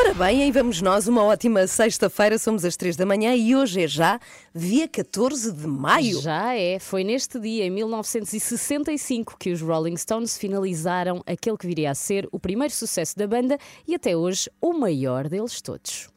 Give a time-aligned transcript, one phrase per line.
[0.00, 3.82] Ora bem, aí vamos nós, uma ótima sexta-feira, somos às três da manhã e hoje
[3.82, 4.18] é já
[4.54, 6.22] dia 14 de maio.
[6.22, 11.90] Já é, foi neste dia, em 1965, que os Rolling Stones finalizaram aquele que viria
[11.90, 16.08] a ser o primeiro sucesso da banda e até hoje o maior deles todos.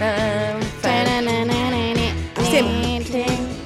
[0.00, 0.56] É,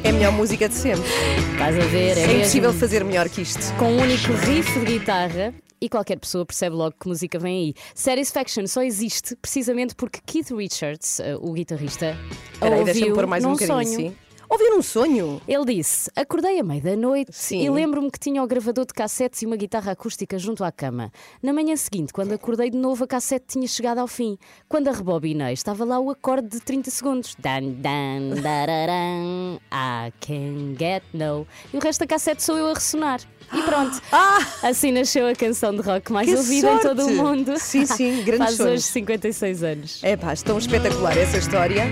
[0.05, 1.09] é a melhor música de sempre.
[1.53, 2.19] Estás a ver?
[2.19, 3.75] É, É impossível fazer melhor que isto.
[3.79, 5.55] com um único riff de guitarra.
[5.81, 7.75] E qualquer pessoa percebe logo que música vem aí.
[7.95, 13.15] Satisfaction só existe precisamente porque Keith Richards, eh, o guitarrista, a Espera aí, deixa-me ouviu
[13.15, 13.95] pôr mais um bocadinho sonho.
[14.09, 14.17] assim.
[14.49, 15.41] Ouvir um sonho?
[15.49, 17.65] Ele disse: Acordei à meia da noite Sim.
[17.65, 21.11] e lembro-me que tinha o gravador de cassetes e uma guitarra acústica junto à cama.
[21.43, 24.39] Na manhã seguinte, quando acordei de novo, a cassete tinha chegado ao fim.
[24.69, 27.35] Quando a rebobinei, estava lá o acorde de 30 segundos.
[27.39, 31.47] Dan, dan, dararam, I can get no.
[31.73, 33.21] E o resto da cassete sou eu a ressonar.
[33.55, 34.01] E pronto.
[34.63, 36.33] Assim nasceu a canção de rock mais Ah!
[36.33, 37.15] Que ouvida em todo o sorte!
[37.17, 37.59] mundo.
[37.59, 38.71] Sim, sim, grande Faz sonho.
[38.73, 40.01] hoje 56 anos.
[40.03, 41.85] É pá, tão espetacular essa história.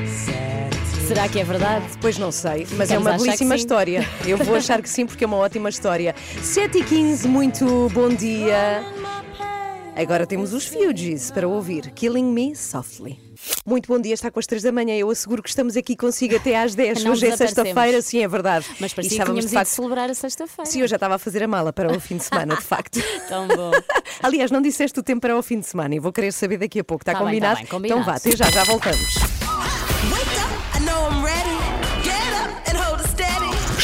[1.06, 1.84] Será que é verdade?
[2.00, 3.60] Pois não sei, mas é Vamos uma belíssima sim.
[3.60, 4.08] história.
[4.26, 6.14] Eu vou achar que sim, porque é uma ótima história.
[6.42, 8.82] 7 e 15 muito bom dia.
[9.94, 13.18] Agora temos os Fugees para ouvir Killing Me Softly.
[13.66, 14.94] Muito bom dia, está com as 3 da manhã.
[14.96, 17.04] Eu asseguro que estamos aqui consigo até às 10.
[17.04, 18.66] Não Hoje é sexta-feira, sim, é verdade.
[18.80, 19.68] Mas parecia que estávamos tínhamos de facto.
[19.70, 20.70] celebrar a sexta-feira.
[20.70, 23.00] Sim, eu já estava a fazer a mala para o fim de semana, de facto.
[23.28, 23.70] Tão bom.
[24.22, 26.80] Aliás, não disseste o tempo para o fim de semana e vou querer saber daqui
[26.80, 27.02] a pouco.
[27.02, 27.54] Está Tá bem, combinado?
[27.56, 28.00] tá bem, combinado.
[28.00, 29.51] Então vá, até já, já voltamos.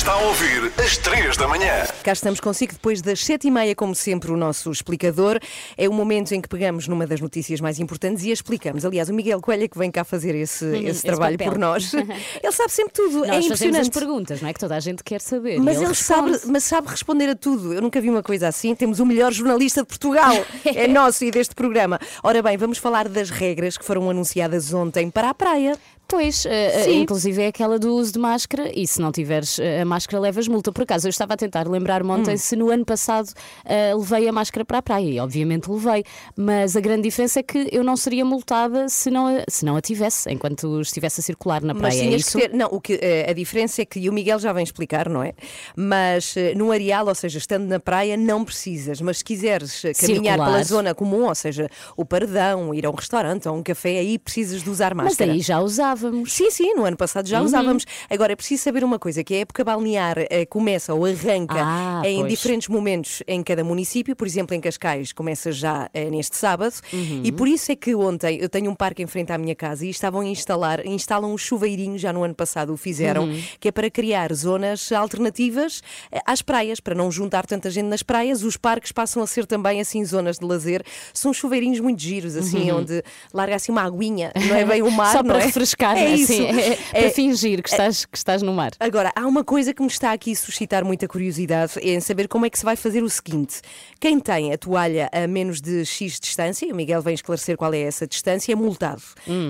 [0.08, 1.84] Está a ouvir às 3 da manhã.
[2.02, 5.38] Cá estamos consigo depois das sete e meia, como sempre, o nosso explicador.
[5.76, 8.86] É o momento em que pegamos numa das notícias mais importantes e a explicamos.
[8.86, 11.52] Aliás, o Miguel Coelho é que vem cá fazer esse, esse Uhum, esse trabalho papel.
[11.52, 11.92] por nós.
[12.42, 13.91] Ele sabe sempre tudo, Nós é fazemos as impressionante.
[13.91, 14.54] perguntas, não é?
[14.54, 15.60] Que toda a gente quer saber.
[15.60, 17.75] Mas e ele, sabe, mas sabe responder a tudo.
[17.75, 18.75] Eu nunca vi uma coisa assim.
[18.75, 20.32] Temos o melhor jornalista de Portugal.
[20.64, 22.00] É nosso e deste programa.
[22.22, 25.76] Ora bem, vamos falar das regras que foram anunciadas ontem para a praia.
[26.10, 27.02] Pois, Sim.
[27.02, 30.48] inclusive é aquela do uso de máscara e se não tiveres eh, a máscara levas
[30.48, 30.72] multa.
[30.72, 32.38] Por acaso, eu estava a tentar lembrar-me ontem Hum.
[32.38, 33.28] se no ano passado
[33.66, 36.02] eh, levei a máscara para a praia e obviamente levei,
[36.34, 39.76] mas a grande diferença é que eu não seria multada se não a, se não
[39.76, 41.98] a tivesse, enquanto estivesse a circular na Mas praia.
[42.00, 42.38] é tinhas isso?
[42.38, 42.54] ter.
[42.54, 42.98] Não, o que,
[43.28, 45.34] a diferença é que, e o Miguel já vem explicar, não é?
[45.76, 48.98] Mas no areal, ou seja, estando na praia, não precisas.
[49.02, 50.46] Mas se quiseres caminhar Circular.
[50.52, 53.98] pela zona comum, ou seja, o paredão, ir a um restaurante ou a um café,
[53.98, 55.32] aí precisas de usar Mas máscara.
[55.32, 55.60] aí já
[55.98, 56.32] usávamos.
[56.32, 57.31] Sim, sim, no ano passado Uhum.
[57.31, 57.84] já usávamos.
[58.09, 62.03] Agora é preciso saber uma coisa: que a época balnear eh, começa ou arranca Ah,
[62.04, 62.31] em pois.
[62.32, 64.14] diferentes momentos em cada município.
[64.16, 66.75] Por exemplo, em Cascais começa já eh, neste sábado.
[66.92, 67.22] Uhum.
[67.25, 69.84] E por isso é que ontem eu tenho um parque em frente à minha casa
[69.87, 73.42] e estavam a instalar, instalam um chuveirinho, já no ano passado o fizeram, Uhum.
[73.60, 75.82] que é para criar zonas alternativas
[76.12, 78.42] eh, às praias, para não juntar tanta gente nas praias.
[78.42, 80.82] Os parques passam a ser também assim zonas de lazer.
[81.12, 85.08] São chuveirinhos muito giros, assim, onde larga assim uma aguinha, não é bem o mar,
[85.08, 85.12] Uhum.
[85.12, 85.47] Só não para é?
[85.47, 86.43] refrescar, é assim, isso.
[86.43, 88.72] é- É- para fingir que estás, que estás no mar.
[88.81, 92.28] Agora, há uma coisa que me está aqui a suscitar muita curiosidade é em saber
[92.28, 93.60] como é que se vai fazer o seguinte:
[94.00, 97.81] quem tem a toalha a menos de X distância, o Miguel vem esclarecer qual é
[97.81, 99.03] essa distância, é multado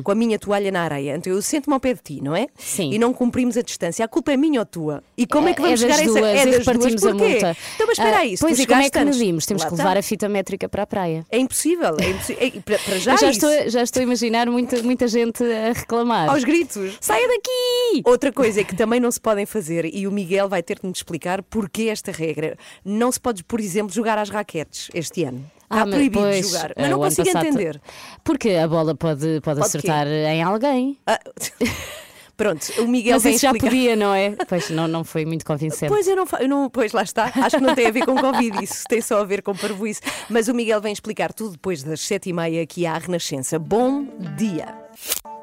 [0.05, 1.17] com a minha toalha na areia.
[1.17, 2.47] Então eu sento-me ao pé de ti, não é?
[2.57, 2.93] Sim.
[2.93, 4.05] E não cumprimos a distância.
[4.05, 5.03] A culpa é minha ou tua?
[5.17, 6.19] E como é, que É- vamos é chegar a essa?
[6.19, 7.29] É das repartimos duas, a porquê?
[7.33, 7.57] multa.
[7.75, 9.47] Então, mas espera Ah, aí, se Pois e como é que antes- medimos?
[9.47, 9.85] Temos Lá que está.
[9.85, 11.25] levar a fita métrica para a praia.
[11.31, 12.43] É impossível, é impossível.
[12.47, 15.73] É- para- para já, Eu já, estou, já estou a imaginar muita, muita gente a
[15.73, 16.28] reclamar.
[16.31, 16.99] Aos gritos.
[17.01, 18.03] Saia daqui!
[18.05, 20.87] Outra coisa é que também não se podem fazer, e o Miguel vai ter que
[20.87, 22.57] me explicar porquê esta regra.
[22.85, 25.45] Não se pode, por exemplo, jogar às raquetes este ano.
[25.63, 26.71] Está Ah, proibido pois, jogar.
[26.71, 27.81] eh, Mas não consigo passado- entender.
[28.25, 29.67] Porque a bola pode, pode, quê?
[29.67, 30.99] acertar em alguém.
[31.07, 31.19] Ah,
[32.39, 33.67] Pronto, o Miguel Mas vem isso já explicar.
[33.69, 34.31] podia, não é?
[34.49, 35.89] Pois não, não foi muito convincente.
[35.91, 37.25] Pois eu não, eu não, pois lá está.
[37.35, 40.01] Acho que não tem a ver com Covid, isso tem só a ver com parvoíce.
[40.31, 43.59] Mas o Miguel vem explicar tudo depois das sete e meia aqui à Renascença.
[43.59, 44.73] Bom dia.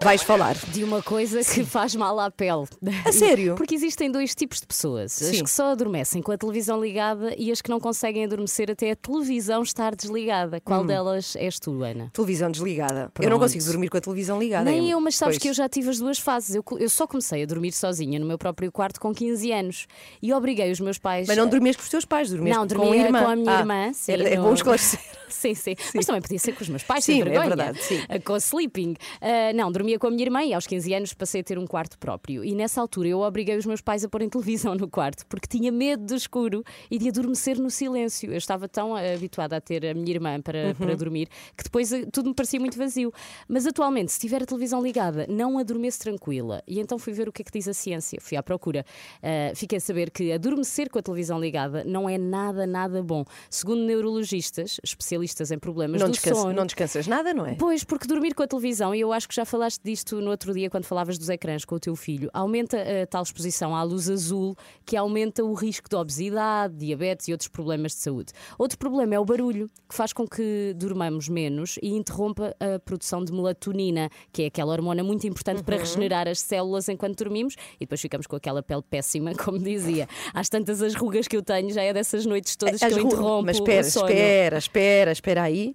[0.03, 0.56] Vais falar.
[0.71, 2.65] De uma coisa que faz mal à pele.
[3.06, 3.56] A sério?
[3.56, 5.44] Porque existem dois tipos de pessoas: as Sim.
[5.44, 8.95] que só adormecem com a televisão ligada e as que não conseguem adormecer até a
[8.95, 10.62] televisão estar desligada.
[10.62, 10.86] Qual Hum.
[10.86, 12.12] delas és tu, Ana?
[12.13, 13.12] Televisão desligada.
[13.19, 13.39] Eu não Pronto.
[13.39, 14.65] consigo dormir com a televisão ligada.
[14.69, 15.42] Nem é- eu, mas sabes pois.
[15.42, 16.53] que eu já tive as duas fases.
[16.53, 19.88] Eu, eu só comecei a dormir sozinha no meu próprio quarto com 15 anos
[20.21, 21.27] e obriguei os meus pais.
[21.27, 23.24] Mas não dormias com os teus pais, dormias Não, com a irmã.
[23.24, 23.91] com a minha Ah, irmã.
[23.94, 25.00] Sim, era- é bom esclarecer.
[25.27, 27.48] Sim, sim, Mas também podia ser com os meus pais, Sim, sem é vergonha.
[27.48, 28.00] verdade, sim.
[28.24, 28.95] Com sleeping.
[29.19, 31.67] Ah, não, dormia com a minha irmã e aos 15 anos passei a ter um
[31.67, 32.43] quarto próprio.
[32.43, 35.71] E nessa altura eu obriguei os meus pais a porem televisão no quarto porque tinha
[35.71, 38.31] medo do escuro e de adormecer no silêncio.
[38.31, 40.73] Eu estava tão habituada a ter a minha irmã para, Uhum.
[40.73, 43.13] para dormir que depois ah, tudo me parecia muito vazio.
[43.47, 46.63] Mas atualmente, se tiver a televisão ligada, não adormeço tranquila.
[46.67, 48.17] E então fui ver o que é que diz a ciência.
[48.19, 48.83] Fui à procura.
[49.21, 53.23] Ah, fiquei a saber que adormecer com a televisão ligada não é nada, nada bom.
[53.51, 56.53] Segundo neurologistas, especialistas em problemas Não, do descansa- sono.
[56.53, 57.53] não descansas nada, não é?
[57.53, 60.54] Pois, porque dormir com a televisão, e eu acho que já falaste disto no outro
[60.54, 64.10] dia quando falavas dos ecrãs com o teu filho, aumenta a tal exposição à luz
[64.10, 64.56] azul
[64.86, 68.33] que aumenta o risco de obesidade, diabetes e outros problemas de saúde.
[68.57, 73.24] Outro problema é o barulho, que faz com que durmamos menos e interrompa a produção
[73.24, 77.80] de melatonina, que é aquela hormona muito importante para regenerar as células enquanto dormimos e
[77.80, 80.07] depois ficamos com aquela pele péssima, como dizia.
[80.33, 83.06] Às tantas as rugas que eu tenho já é dessas noites todas As que eu
[83.06, 85.74] interrompo Mas espera, espera, espera, espera aí.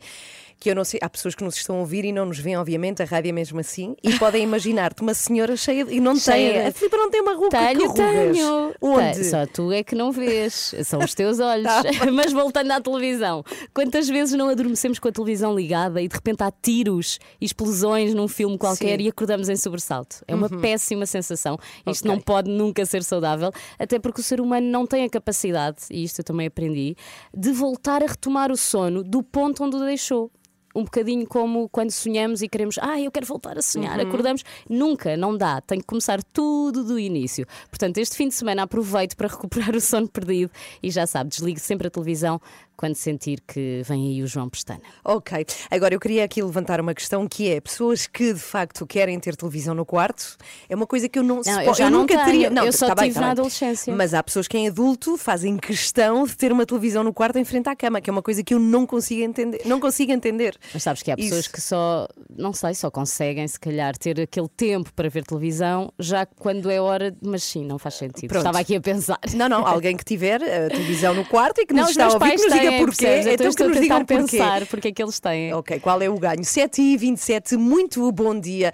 [0.60, 2.54] Que eu não sei, há pessoas que nos estão a ouvir e não nos veem,
[2.58, 6.14] obviamente, a rádio é mesmo assim, e podem imaginar-te uma senhora cheia de, e não
[6.16, 6.62] Cheia tem.
[6.64, 7.48] de- A Filipa não tem uma ruga.
[7.48, 8.74] Tenho, tenho.
[8.78, 9.14] Onde?
[9.14, 10.74] Tem, Só tu é que não vês.
[10.84, 11.64] São os teus olhos.
[11.66, 13.42] Tá Mas voltando à televisão,
[13.72, 18.12] quantas vezes não adormecemos com a televisão ligada e de repente há tiros e explosões
[18.12, 19.02] num filme qualquer Sim.
[19.04, 19.06] Uhum.
[19.06, 20.16] e acordamos em sobressalto?
[20.28, 21.56] É uma péssima sensação.
[21.86, 22.10] Isto Ok.
[22.10, 26.04] não pode nunca ser saudável, até porque o ser humano não tem a capacidade, e
[26.04, 26.94] isto eu também aprendi,
[27.34, 30.30] de voltar a retomar o sono do ponto onde o deixou.
[30.74, 34.06] Um bocadinho como quando sonhamos e queremos, ah, eu quero voltar a sonhar, Uhum.
[34.08, 34.44] acordamos.
[34.68, 35.60] Nunca, não dá.
[35.60, 37.46] Tem que começar tudo do início.
[37.68, 40.50] Portanto, este fim de semana aproveito para recuperar o sono perdido
[40.82, 42.40] e já sabe, desligue sempre a televisão
[42.80, 44.80] quando sentir que vem aí o João Pestana.
[45.04, 45.44] Ok.
[45.70, 49.36] Agora eu queria aqui levantar uma questão que é pessoas que de facto querem ter
[49.36, 50.38] televisão no quarto.
[50.66, 52.48] É uma coisa que eu não, Não, supo- eu já não nunca tenho.
[52.48, 52.64] teria.
[52.64, 53.32] Eu só tá bem, tive tá na bem.
[53.32, 53.94] adolescência.
[53.94, 57.44] Mas há pessoas que em adulto fazem questão de ter uma televisão no quarto em
[57.44, 59.60] frente à cama, que é uma coisa que eu não consigo entender.
[59.66, 60.56] Não consigo entender.
[60.72, 61.52] Mas sabes que há pessoas Isso.
[61.52, 66.24] que só, não sei, só conseguem se calhar ter aquele tempo para ver televisão já
[66.24, 68.28] quando é hora, mas sim, não faz sentido.
[68.30, 68.38] Pronto.
[68.46, 69.18] Estava aqui a pensar.
[69.34, 72.06] Não, não, alguém que tiver a televisão no quarto e que Não, nos os está
[72.06, 73.04] a ouvir, que nos diga têm, porquê.
[73.06, 73.26] percebes?
[73.26, 74.36] Então Então que estou a nos digam porquê.
[74.38, 75.52] pensar porque é que eles têm.
[75.54, 76.44] Ok, qual é o ganho?
[76.44, 78.72] 7 e 27, muito bom dia.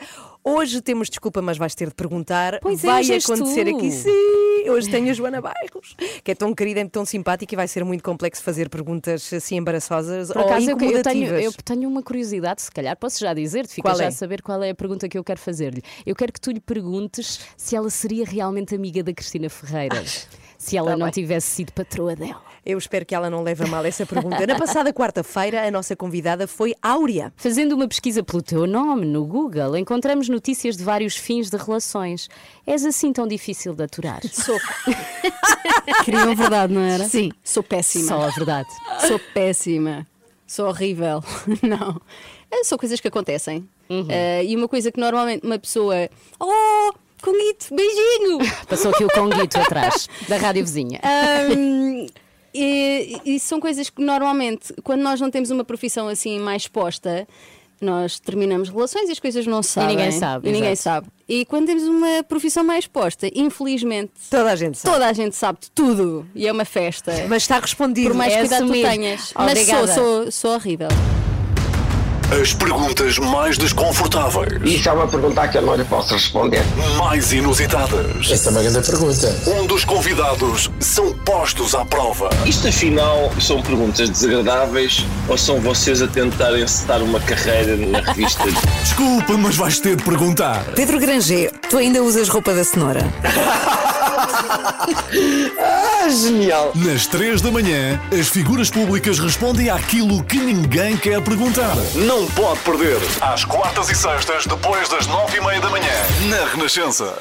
[0.48, 2.60] Hoje temos desculpa, mas vais ter de perguntar.
[2.60, 3.76] Pois é, vai és acontecer tu.
[3.76, 4.10] aqui, sim.
[4.70, 7.84] Hoje tenho a Joana Bairros, que é tão querida e tão simpática e vai ser
[7.84, 12.00] muito complexo fazer perguntas assim embaraçosas Por ou acaso, eu, eu, tenho, eu tenho uma
[12.02, 14.06] curiosidade, se calhar posso já dizer-te, fica Qual já é?
[14.08, 15.82] a saber qual é a pergunta que eu quero fazer-lhe.
[16.04, 20.02] Eu quero que tu lhe perguntes se ela seria realmente amiga da Cristina Ferreira,
[20.58, 21.12] se ela tá não bem.
[21.12, 22.42] tivesse sido patroa dela.
[22.64, 24.44] Eu espero que ela não leve a mal essa pergunta.
[24.44, 27.32] Na passada quarta-feira, a nossa convidada foi Áurea.
[27.36, 32.28] Fazendo uma pesquisa pelo teu nome no Google, encontramos notícias de vários fins de relações.
[32.66, 34.20] És assim tão difícil de aturar?
[34.32, 34.58] Sou.
[36.04, 37.04] Queriam verdade, não era?
[37.04, 38.08] Sim, sou péssima.
[38.08, 38.68] Só a verdade.
[39.06, 40.06] Sou péssima.
[40.46, 41.22] Sou horrível.
[41.62, 42.00] Não.
[42.50, 43.68] Eh, São coisas que acontecem.
[44.08, 46.08] Eh, e uma coisa que normalmente uma pessoa.
[46.38, 46.92] Oh,
[47.22, 48.38] Conguito, beijinho!
[48.68, 51.00] Passou aqui o conguito atrás, da rádio vizinha.
[51.02, 52.06] Ahm,
[52.54, 57.26] e, e são coisas que normalmente, quando nós não temos uma profissão assim mais posta,
[57.80, 59.96] nós terminamos relações e as coisas não se sabem.
[59.96, 61.08] ninguém sabe, E ninguém sabe.
[61.28, 64.94] E quando temos uma profissão mais posta, infelizmente, Toda a gente sabe.
[64.94, 66.26] toda a gente sabe de tudo.
[66.34, 67.12] E é uma festa.
[67.28, 68.08] Mas está respondido.
[68.10, 69.20] Por mais É cuidado que tu tenhas.
[69.20, 69.94] Mas sou, Obrigada.
[69.94, 70.88] sou, sou horrível.
[72.31, 76.61] As perguntas mais desconfortáveis, Isso é uma pergunta que eu não lhe posso responder.
[76.99, 79.37] mais inusitadas, Essa é uma grande pergunta.
[79.61, 82.28] onde os convidados são postos à prova.
[82.45, 88.45] Isto afinal são perguntas desagradáveis ou são vocês a tentarem encetar uma carreira na revista?
[88.83, 90.64] Desculpa, mas vais ter de perguntar.
[90.75, 93.04] Pedro Granger, tu ainda usas roupa da cenoura?
[95.59, 96.71] Ah, genial!
[96.75, 101.75] Nas 3 da manhã, as figuras públicas respondem àquilo que ninguém quer perguntar.
[101.95, 102.96] Não pode perder.
[103.20, 105.92] Às quartas e sextas, depois das 9 e meia da manhã,
[106.30, 107.20] na Renascença.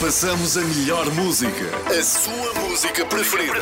[0.00, 1.70] Passamos a melhor música.
[1.86, 3.60] A sua música preferida.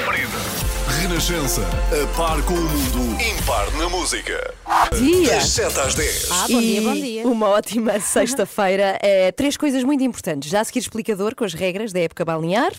[1.00, 1.62] Renascença.
[1.62, 3.20] A par com o mundo.
[3.20, 4.54] Impar na música.
[4.96, 5.34] Dia.
[5.34, 6.28] Das 7 às 10.
[6.30, 7.26] Ah, bom dia, bom dia.
[7.26, 8.98] Uma ótima sexta-feira.
[9.02, 10.48] É, três coisas muito importantes.
[10.50, 12.72] Já a seguir explicador com as regras da época balnear.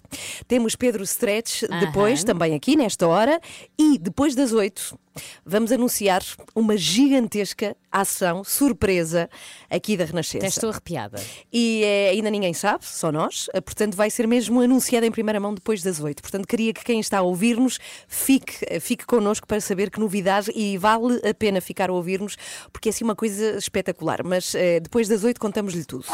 [0.48, 2.26] Temos Pedro Stretch depois, Aham.
[2.28, 3.40] também aqui nesta hora.
[3.78, 4.98] E depois das oito,
[5.46, 6.22] Vamos anunciar
[6.56, 9.30] uma gigantesca ação, surpresa,
[9.72, 10.46] aqui da Renascença.
[10.46, 11.20] Até estou arrepiada.
[11.52, 15.40] E eh, ainda ninguém sabe, só nós, eh, portanto vai ser mesmo anunciado em primeira
[15.40, 16.22] mão depois das oito.
[16.22, 20.52] Portanto, queria que quem está a ouvir-nos fique, eh, fique connosco para saber que novidade
[20.54, 22.38] e vale a pena ficar a ouvir-nos,
[22.72, 24.24] porque é assim uma coisa espetacular.
[24.24, 26.06] Mas eh, depois das oito contamos-lhe tudo.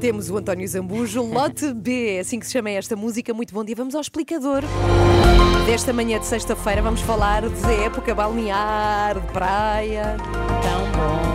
[0.00, 3.34] Temos o António Zambujo, Lote B, é assim que se chama esta música.
[3.34, 4.62] Muito bom dia, vamos ao explicador.
[5.66, 10.16] Desta manhã de sexta-feira vamos falar de época balnear, de praia.
[10.62, 11.33] Tão bom.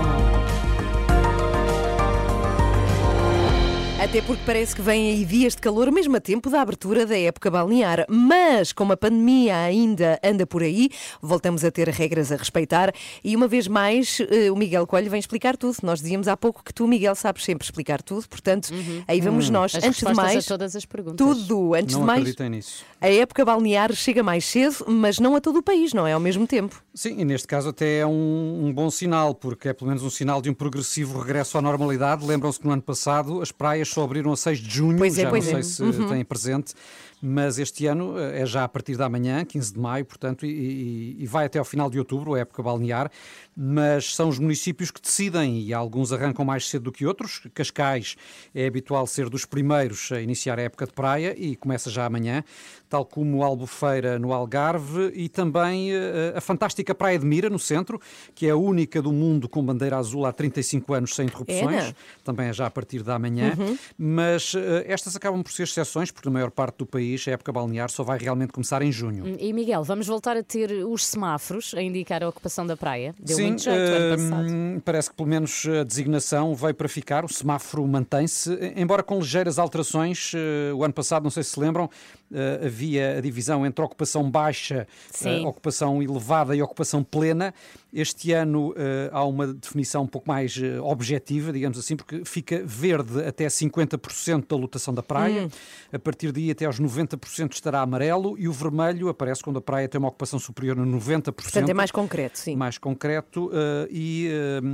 [4.01, 7.19] Até porque parece que vêm aí dias de calor, mesmo a tempo da abertura da
[7.19, 8.05] época balnear.
[8.09, 10.89] Mas, como a pandemia ainda anda por aí,
[11.21, 12.93] voltamos a ter regras a respeitar.
[13.21, 15.75] E uma vez mais, eh, o Miguel Coelho vem explicar tudo.
[15.83, 18.25] Nós dizíamos há pouco que tu, Miguel, sabes sempre explicar tudo.
[18.29, 18.69] Portanto,
[19.05, 19.75] aí vamos nós.
[19.75, 21.17] As Antes de mais, a todas as perguntas.
[21.17, 21.73] tudo.
[21.75, 22.85] Antes Não de mais, nisso.
[23.01, 26.13] a época balnear chega mais cedo, mas não a todo o país, não é?
[26.13, 26.81] Ao mesmo tempo.
[26.93, 30.09] Sim, e neste caso até é um, um bom sinal, porque é pelo menos um
[30.09, 32.25] sinal de um progressivo regresso à normalidade.
[32.25, 35.23] Lembram-se que no ano passado as praias só abriram a 6 de junho, Pois é,
[35.23, 35.41] já não é.
[35.41, 36.73] sei se têm presente,
[37.21, 41.17] mas este ano eh, é já a partir da manhã, 15 de maio, portanto, e,
[41.19, 43.11] e- vai até ao final de outubro, a época balnear,
[43.55, 47.41] mas são os municípios que decidem e alguns arrancam mais cedo do que outros.
[47.53, 48.15] Cascais
[48.55, 52.43] é habitual ser dos primeiros a iniciar a época de praia e começa já amanhã,
[52.87, 57.99] tal como Albufeira no Algarve e também eh, a fantástica Praia de Mira, no centro,
[58.33, 61.83] que é a única do mundo com bandeira azul há 35 anos sem interrupções.
[61.83, 61.95] Era?
[62.23, 63.53] Também é já a partir da manhã.
[63.97, 67.51] Mas eh, estas acabam por ser exceções, porque na maior parte do país a época
[67.51, 69.35] balnear só vai realmente começar em junho.
[69.39, 73.13] E Miguel, vamos voltar a ter os semáforos a indicar a ocupação da praia.
[73.19, 74.51] Deu Sim, muito jeito ano passado.
[74.51, 79.19] hum, parece que pelo menos a designação veio para ficar, o semáforo mantém-se, embora com
[79.19, 80.31] ligeiras alterações.
[80.35, 81.89] eh, O ano passado, não sei se se lembram,
[82.31, 84.87] eh, havia a divisão entre ocupação baixa,
[85.25, 87.53] eh, ocupação elevada e ocupação plena.
[87.91, 93.23] Este ano eh, há uma definição um pouco mais objetiva, digamos assim, porque fica verde
[93.23, 95.49] até 50% da lotação da praia, Hum.
[95.91, 99.87] a partir daí até aos 90% estará amarelo e o vermelho aparece quando a praia
[99.87, 101.31] tem uma ocupação superior a 90%.
[101.31, 102.55] Portanto, é mais concreto, sim.
[102.55, 103.51] Mais concreto
[103.89, 104.29] e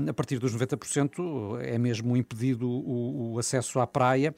[0.09, 4.35] a partir dos 90% é mesmo impedido o, o acesso à praia.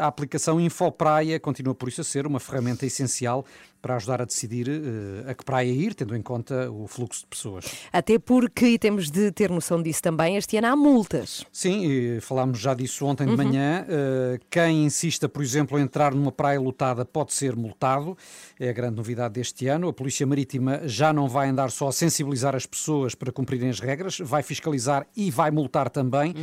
[0.00, 3.44] A aplicação Infopraia continua por isso a ser uma ferramenta essencial
[3.80, 7.26] para ajudar a decidir eh, a que praia ir, tendo em conta o fluxo de
[7.26, 7.64] pessoas.
[7.92, 11.44] Até porque, e temos de ter noção disso também, este ano há multas.
[11.52, 13.84] Sim, e falámos já disso ontem de manhã.
[13.88, 18.16] Eh, quem insista, por exemplo, em entrar numa praia lotada pode ser multado.
[18.60, 19.88] É a grande novidade deste ano.
[19.88, 23.80] A Polícia Marítima já não vai andar só a sensibilizar as pessoas para cumprirem as
[23.80, 26.34] regras, vai fiscalizar e vai multar também.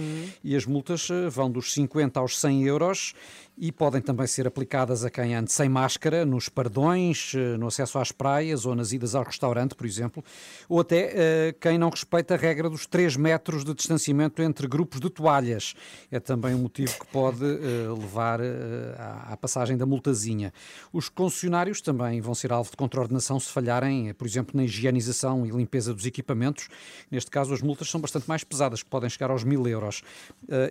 [0.43, 3.13] E as multas eh, vão dos 50 aos 100 euros
[3.57, 7.97] e podem também ser aplicadas a quem ande sem máscara, nos pardões, eh, no acesso
[7.97, 10.23] às praias ou nas idas ao restaurante, por exemplo,
[10.67, 14.99] ou até eh, quem não respeita a regra dos 3 metros de distanciamento entre grupos
[14.99, 15.73] de toalhas.
[16.11, 20.53] É também um motivo que pode eh, levar eh, à, passagem da multazinha.
[20.91, 25.51] Os concessionários também vão ser alvo de contraordenação se falharem, por exemplo, na higienização e
[25.51, 26.67] limpeza dos equipamentos.
[27.09, 30.01] Neste caso, as multas são bastante mais pesadas, que podem chegar aos mil euros.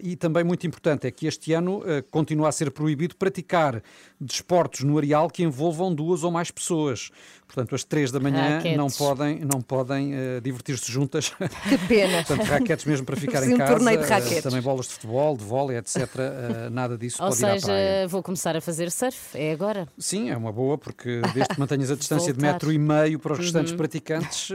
[0.02, 3.82] E também muito importante é que este ano continua a ser proibido praticar
[4.20, 7.10] desportos no areal que envolvam duas ou mais pessoas.
[7.46, 8.76] Portanto, às três da manhã Raquetes.
[8.76, 11.32] não podem, não podem eh, divertir-se juntas.
[11.68, 12.24] Que pena.
[12.24, 13.72] Portanto, raquetes mesmo para ficar em um casa.
[13.74, 14.42] torneio de eh, raquetes.
[14.42, 15.96] Também bolas de futebol, de vôlei, etc.
[16.18, 18.08] eh, nada disso Ou pode ir à seja, praia.
[18.08, 19.36] vou começar a fazer surf.
[19.38, 19.86] É agora.
[19.98, 23.32] Sim, é uma boa, porque desde que mantenhas a distância de metro e meio para
[23.34, 23.76] os restantes Uhum.
[23.78, 24.50] praticantes,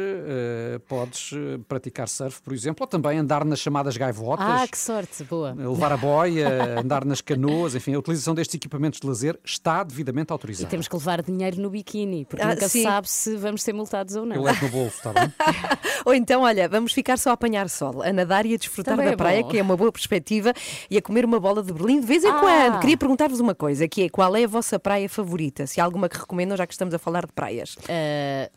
[0.88, 1.32] podes
[1.68, 4.46] praticar surf, por exemplo, ou também andar nas chamadas gaivotas.
[4.48, 5.24] Ah, que sorte.
[5.24, 5.54] Boa.
[5.54, 10.32] Levar a boia, andar nas canoas, enfim, a utilização destes equipamentos de lazer está devidamente
[10.32, 10.70] E autorizada.
[10.70, 12.84] temos que levar dinheiro no biquíni, porque Ah, nunca se sim.
[12.84, 14.42] sabe se vamos ser multados ou Eu não.
[14.44, 15.32] levo no bolso, está bem?
[16.06, 19.08] Ou então, olha, vamos ficar só a apanhar sol, a nadar e a desfrutar Também
[19.08, 19.50] da é praia, bom.
[19.50, 20.54] que é uma boa perspectiva,
[20.90, 22.40] e a comer uma bola de Berlim de vez em Ah.
[22.40, 22.80] quando.
[22.80, 25.68] Queria perguntar-vos uma coisa, que é qual é a vossa praia favorita?
[25.68, 27.76] Se há alguma que recomendam, já que estamos a falar de praias.
[27.90, 28.50] Ah,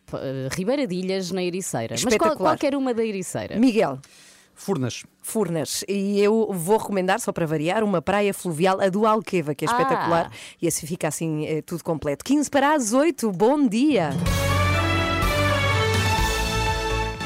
[0.52, 1.96] Ribeira de Ilhas na Ericeira.
[2.02, 3.58] Mas qual, qualquer uma da Ericeira.
[3.58, 3.98] Miguel,
[4.54, 5.04] Furnas.
[5.20, 5.84] Furnas.
[5.88, 9.68] E eu vou recomendar, só para variar, uma praia fluvial, a do Alqueva, que é
[9.68, 9.72] Ah.
[9.72, 10.30] espetacular.
[10.60, 12.24] E assim fica assim eh, tudo completo.
[12.24, 14.10] 15 para as 8, bom dia!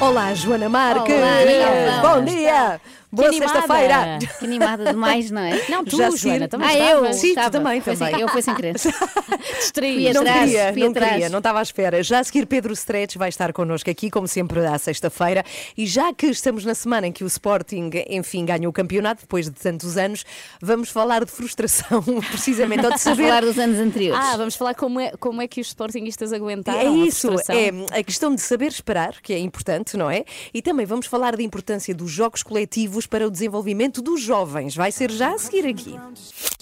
[0.01, 1.15] Olá, Joana Marques!
[1.17, 2.03] Olá.
[2.03, 2.81] Bom dia!
[3.13, 4.19] Boa sexta-feira!
[4.39, 5.65] Que animada demais, não é?
[5.71, 6.97] Não, tu, Já Joana, também Ah, eu?
[6.99, 7.17] estavas.
[7.17, 7.51] Sim, tu Estava.
[7.51, 8.21] também, Foi sem- também.
[8.23, 8.75] Eu fui sem querer.
[9.59, 10.13] Distraí.
[10.13, 11.13] Não atrás, queria, não atrás.
[11.13, 12.03] queria, não estava à espera.
[12.03, 15.45] Já a seguir, Pedro Stretch vai estar connosco aqui, como sempre, à sexta-feira.
[15.77, 19.47] E já que estamos na semana em que o Sporting, enfim, ganhou o campeonato, depois
[19.47, 20.25] de tantos anos,
[20.61, 23.25] vamos falar de frustração, precisamente, ou de A saber.
[23.25, 24.25] falar dos anos anteriores.
[24.25, 27.55] Ah, vamos falar como é, como é que os sportinguistas aguentaram É a isso, frustração.
[27.93, 30.25] é a questão de saber esperar, que é importante, não é?
[30.53, 34.75] E também vamos falar da importância dos jogos coletivos para o desenvolvimento dos jovens.
[34.77, 35.95] Vai ser já a seguir aqui.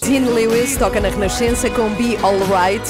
[0.01, 2.83] Dean Lewis toca na Renascença com Be Alright.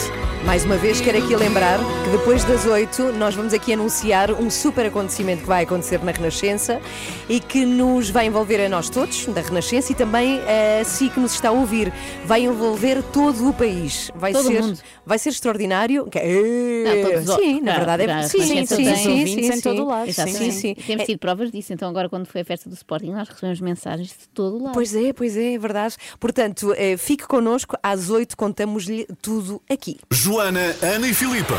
[0.45, 4.47] Mais uma vez, quero aqui lembrar que depois das 8 nós vamos aqui anunciar um
[4.51, 6.79] super acontecimento que vai acontecer na Renascença
[7.27, 11.19] e que nos vai envolver a nós todos, da Renascença, e também a si que
[11.19, 11.91] nos está a ouvir.
[12.25, 14.11] Vai envolver todo o país.
[14.13, 14.79] Vai, Todo ser, mundo.
[15.03, 16.05] vai ser extraordinário.
[16.11, 20.25] Que- Não, todos os- sim, na verdade é claro, sim, sim, sim, sim, sim, sim.
[20.35, 20.75] Sim, sim.
[20.75, 21.73] Temos tido provas disso.
[21.73, 24.73] Então, agora, quando foi a festa do Sporting, nós recebemos mensagens de todo lado.
[24.73, 25.95] Pois é, pois é, é verdade.
[26.19, 29.97] Portanto, eh, fique connosco, às 8 contamos-lhe tudo aqui.
[30.11, 31.55] Joana, Ana e Filipa.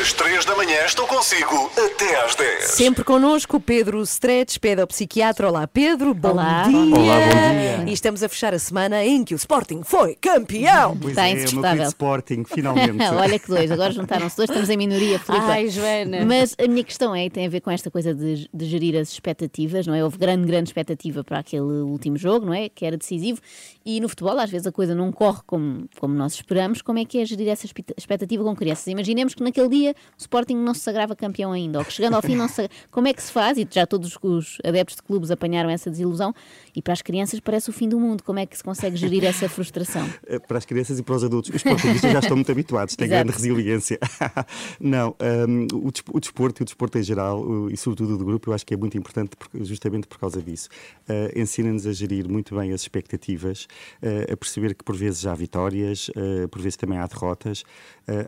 [0.00, 2.64] Às 3 da manhã estão consigo até às 10.
[2.70, 5.48] Sempre connosco, Pedro Stretch, pedopsiquiatra.
[5.48, 6.64] Olá, Pedro, bom Olá.
[6.64, 6.76] dia.
[6.78, 7.84] Olá, bom dia.
[7.86, 10.96] E estamos a fechar a semana em que o Sporting foi campeão.
[10.96, 11.76] Pois Está é, o meu insuportável.
[11.76, 13.02] querido Sporting, finalmente.
[13.14, 15.44] Olha que dois, agora juntaram-se dois, estamos em minoria, Filipe.
[15.46, 16.24] Ai, Joana.
[16.24, 19.10] Mas a minha questão é, tem a ver com esta coisa de, de gerir as
[19.10, 20.02] expectativas, não é?
[20.04, 22.68] Houve grande, grande expectativa para aquele último jogo, não é?
[22.68, 23.40] Que era decisivo.
[23.84, 26.82] E no futebol, às vezes, a coisa não corre como, como nós esperamos.
[26.82, 28.86] Como é que é gerir essa expecta- expectativa com crianças?
[28.88, 32.22] Imaginemos que naquele dia o Sporting não se sagrava campeão ainda, ou que chegando ao
[32.22, 33.58] fim não se Como é que se faz?
[33.58, 36.34] E já todos os adeptos de clubes apanharam essa desilusão.
[36.74, 38.22] E para as crianças parece o fim do mundo.
[38.22, 40.08] Como é que se consegue gerir essa frustração?
[40.26, 41.50] Eh, Para as crianças e para os adultos.
[41.50, 43.24] Os sportingistas já estão muito habituados, têm Exato.
[43.24, 43.98] grande resiliência.
[44.80, 48.24] Não, ehm, o, desp- o desporto e o desporto em geral, e sobretudo o do
[48.24, 50.68] grupo, eu acho que é muito importante por- justamente por causa disso.
[51.08, 53.68] Eh, Ensina-nos a gerir muito bem as expectativas,
[54.02, 57.64] eh, a perceber que por vezes há vitórias, eh, por vezes também há derrotas,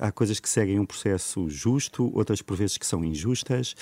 [0.00, 3.76] há coisas que seguem um processo justo, outras por vezes que são injustas,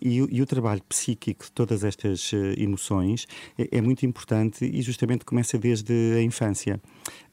[0.00, 5.24] e, e o trabalho psíquico de todas estas emoções é, é muito importante e justamente
[5.24, 6.80] começa desde a infância.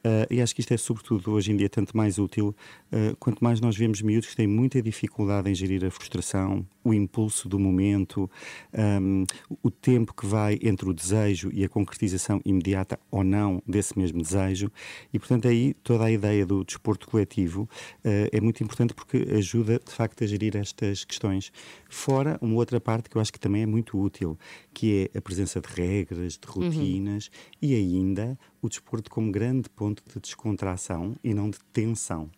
[0.03, 2.55] Eh, e acho que isto é, sobretudo, hoje em dia, tanto mais útil,
[2.91, 6.93] eh, quanto mais nós vemos miúdos que têm muita dificuldade em gerir a frustração, o
[6.93, 8.29] impulso do momento,
[8.73, 9.25] ehm,
[9.61, 14.21] o tempo que vai entre o desejo e a concretização imediata ou não desse mesmo
[14.21, 14.71] desejo.
[15.13, 17.69] E, portanto, aí toda a ideia do desporto coletivo
[18.03, 21.51] eh, é muito importante porque ajuda, de facto, a gerir estas questões.
[21.89, 24.37] Fora uma outra parte que eu acho que também é muito útil,
[24.73, 27.29] que é a presença de regras, de rotinas
[27.61, 32.29] e ainda o desporto como grande ponto de descontração e não de tensão.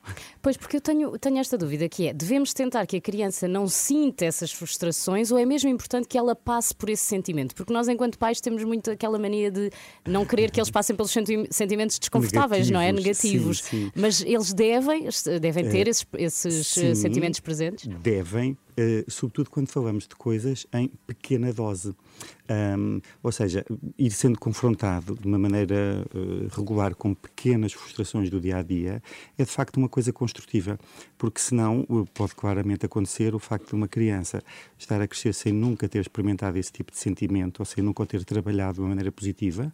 [0.42, 3.68] Pois, porque eu tenho, tenho esta dúvida que é, devemos tentar que a criança não
[3.68, 7.56] sinta essas frustrações ou é mesmo importante que ela passe por esse sentimento?
[7.56, 9.72] Porque nós, enquanto pais, temos muito aquela mania de
[10.06, 12.92] não querer que eles passem pelos senti- sentimentos desconfortáveis, não é?
[12.92, 13.62] Negativos, Negativos.
[13.62, 13.92] sim, sim.
[13.96, 15.07] Mas eles devem,
[15.40, 16.96] devem ter esses, esses eh, sim.
[16.96, 17.88] sentimentos presentes?
[18.01, 21.96] devem, eh, sobretudo quando falamos de coisas em pequena dose.
[22.50, 23.66] Ahm, ou seja,
[23.98, 29.01] ir sendo confrontado de uma maneira eh, regular com pequenas frustrações do dia a dia
[29.38, 30.77] é de facto uma coisa construtiva,
[31.18, 34.42] porque senão eh, pode claramente acontecer o facto de uma criança
[34.77, 38.05] estar a crescer sem nunca ter experimentado esse tipo de sentimento ou sem nunca o
[38.05, 39.72] ter trabalhado de uma maneira positiva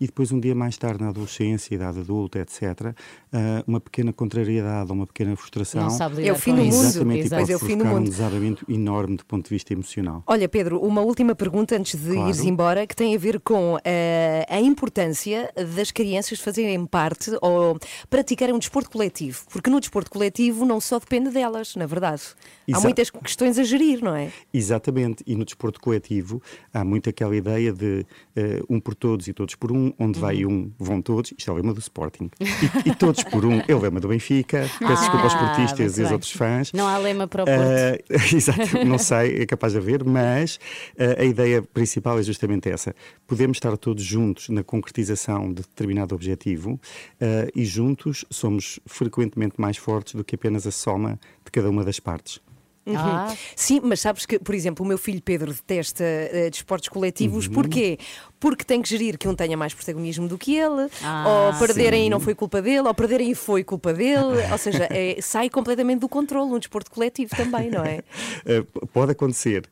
[0.00, 2.94] e depois um dia mais tarde na adolescência, idade adulta, etc.,
[3.32, 6.64] ah, uma pequena contrariedade ou uma pequena frustração Não sabe lidar É o fim do
[6.64, 6.74] mundo.
[6.74, 7.42] Exatamente, Exato.
[7.42, 8.10] e pode É o fim do provocar um mundo.
[8.10, 10.22] desabamento enorme do ponto de vista emocional.
[10.26, 12.28] Olha, Pedro, uma última pergunta antes de Claro.
[12.28, 17.78] ires embora, que tem a ver com eh, a importância das crianças fazerem parte ou
[18.08, 19.44] praticarem um desporto coletivo.
[19.50, 22.22] Porque no desporto coletivo não só depende delas, na verdade.
[22.66, 22.84] Há Exato.
[22.84, 24.30] muitas questões a gerir, não é?
[24.52, 29.32] Exatamente, e no desporto coletivo há muito aquela ideia de eh, um por todos e
[29.32, 30.52] todos por um, onde vai Uhum.
[30.52, 33.74] um, vão todos, isto é o lema do Sporting, e, e todos por um, é
[33.74, 36.72] o lema do Benfica, peço desculpa aos Ah, portistas e aos outros fãs.
[36.72, 37.60] Não há lema para o Porto.
[37.60, 37.98] Eh,
[38.36, 40.58] exato, não sei, é capaz de haver, mas
[40.96, 42.94] eh, a ideia principal é justamente essa.
[43.26, 46.78] Podemos estar todos juntos na concretização de determinado objetivo
[47.18, 51.82] eh, e juntos somos frequentemente mais fortes do que apenas a soma de cada uma
[51.82, 52.38] das partes.
[52.86, 53.34] Ah.
[53.56, 57.46] Sim, mas sabes que, por exemplo, o meu filho Pedro detesta eh, desportos coletivos.
[57.46, 57.52] Uhum.
[57.52, 57.98] Porquê?
[58.40, 62.00] Porque tem que gerir que um tenha mais protagonismo do que ele, Ah, ou perderem
[62.00, 62.06] sim.
[62.06, 64.20] e não foi culpa dele, ou perderem e foi culpa dele.
[64.50, 68.02] Ou seja, é- sai completamente do controle um desporto coletivo também, não é?
[68.44, 69.68] P- pode acontecer,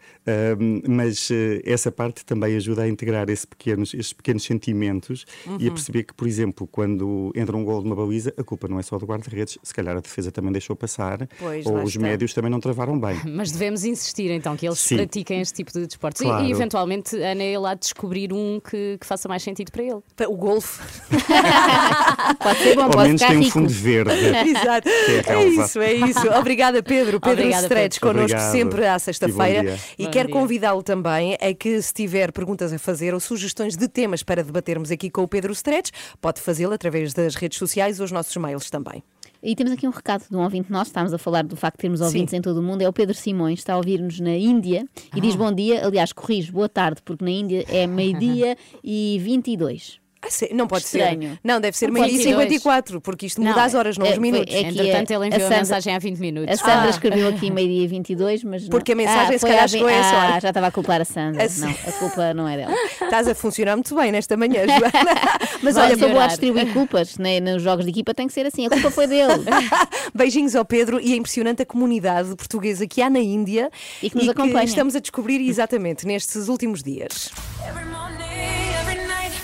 [0.61, 5.57] um, mas uh, essa parte também ajuda a integrar esse pequenos, esses pequenos sentimentos Uhum.
[5.59, 8.69] e a perceber que, por exemplo, quando entra um gol de uma baliza, a culpa
[8.69, 11.91] não é só do guarda-redes, se calhar a defesa também deixou passar, Pois, ou os
[11.91, 12.03] está.
[12.03, 13.19] médios também não travaram bem.
[13.27, 14.97] Mas devemos insistir então que eles Sim.
[14.97, 16.21] pratiquem este tipo de desportos.
[16.21, 16.45] E- Claro.
[16.45, 19.83] E, eventualmente, Ana, ele há de descobrir um um que, que faça mais sentido para
[19.83, 20.01] ele.
[20.29, 20.83] O golfe.
[22.39, 23.53] Pode ser bom, Ao pode menos ficar tem um rico.
[23.53, 24.11] fundo verde.
[24.51, 24.89] Exato.
[25.25, 26.29] Que é É isso, é isso.
[26.39, 27.21] Obrigada, Pedro.
[27.21, 28.09] Pedro Obrigada, Stretch Pedro.
[28.09, 28.53] connosco Obrigado.
[28.53, 29.79] sempre à sexta-feira.
[29.99, 33.89] E Bom quero convidá-lo também a que, se tiver perguntas a fazer ou sugestões de
[33.89, 35.91] temas para debatermos aqui com o Pedro Stretch,
[36.21, 39.03] pode fazê-lo através das redes sociais ou os nossos mails também.
[39.43, 41.83] E temos aqui um recado de um ouvinte nosso, estávamos a falar do facto de
[41.83, 42.07] termos Sim.
[42.07, 45.19] ouvintes em todo o mundo, é o Pedro Simões, está a ouvir-nos na Índia e
[45.19, 45.21] Ah.
[45.21, 50.01] diz bom dia, aliás, corrijo, boa tarde, porque na Índia é meio-dia e 22.
[50.29, 51.31] Ah, não pode Estranho.
[51.33, 51.41] ser.
[51.43, 52.31] Não, deve ser meio-dia e pode ser.
[52.59, 54.55] 54, porque isto muda Não, as horas, não é- os foi- minutos.
[54.55, 56.55] é que Entretanto, a- ele a enviou a, Sandra- mensagem há 20 minutos.
[56.55, 56.91] A Sandra Ah.
[56.91, 58.63] escreveu aqui meio-dia e 22, mas.
[58.63, 60.41] não- Porque a mensagem se foi calhar chegou a essa Ah, hora.
[60.41, 61.45] já estava a culpar a Sandra.
[61.45, 62.75] A se- Não, a culpa não é dela.
[63.03, 64.89] Estás a funcionar muito bem nesta manhã, Joana.
[65.63, 68.33] Mas Olha, olha, sou boa a distribuir culpas né, nos jogos de equipa, tem que
[68.33, 68.67] ser assim.
[68.67, 69.33] A culpa foi dele.
[70.15, 73.71] Beijinhos ao Pedro e é impressionante a comunidade portuguesa que há na Índia
[74.03, 74.65] E que nos acompanha.
[74.65, 77.31] estamos a descobrir exatamente nestes últimos dias.
[77.69, 78.18] Every morning.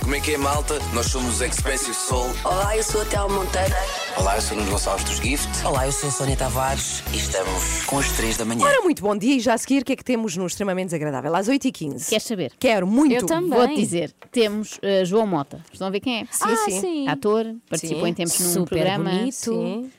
[0.04, 0.78] Como é que é, malta?
[0.92, 2.28] Nós somos os Expensive Soul.
[2.44, 3.74] Olá, eu sou a Théo Monteiro.
[4.18, 5.48] Olá, eu sou o Nuno Gonçalves dos Gift.
[5.64, 7.02] Olá, eu sou a Sónia Tavares.
[7.10, 8.66] E estamos com as 3 da manhã.
[8.66, 10.88] Ora, muito bom dia e já a seguir o que é que temos no extremamente
[10.88, 11.34] desagradável?
[11.34, 12.10] Às 8h15.
[12.10, 12.52] Queres saber?
[12.58, 13.14] Quero muito.
[13.14, 13.58] Eu também.
[13.58, 15.64] Vou-te dizer, temos eh, João Mota.
[15.72, 16.24] Estão a ver quem é?
[16.30, 16.80] Sim, ah, sim.
[16.82, 17.08] sim.
[17.08, 18.10] Ator, participou Sim.
[18.10, 19.10] em tempos num Super programa.
[19.10, 19.32] bonito.
[19.32, 19.90] Sim.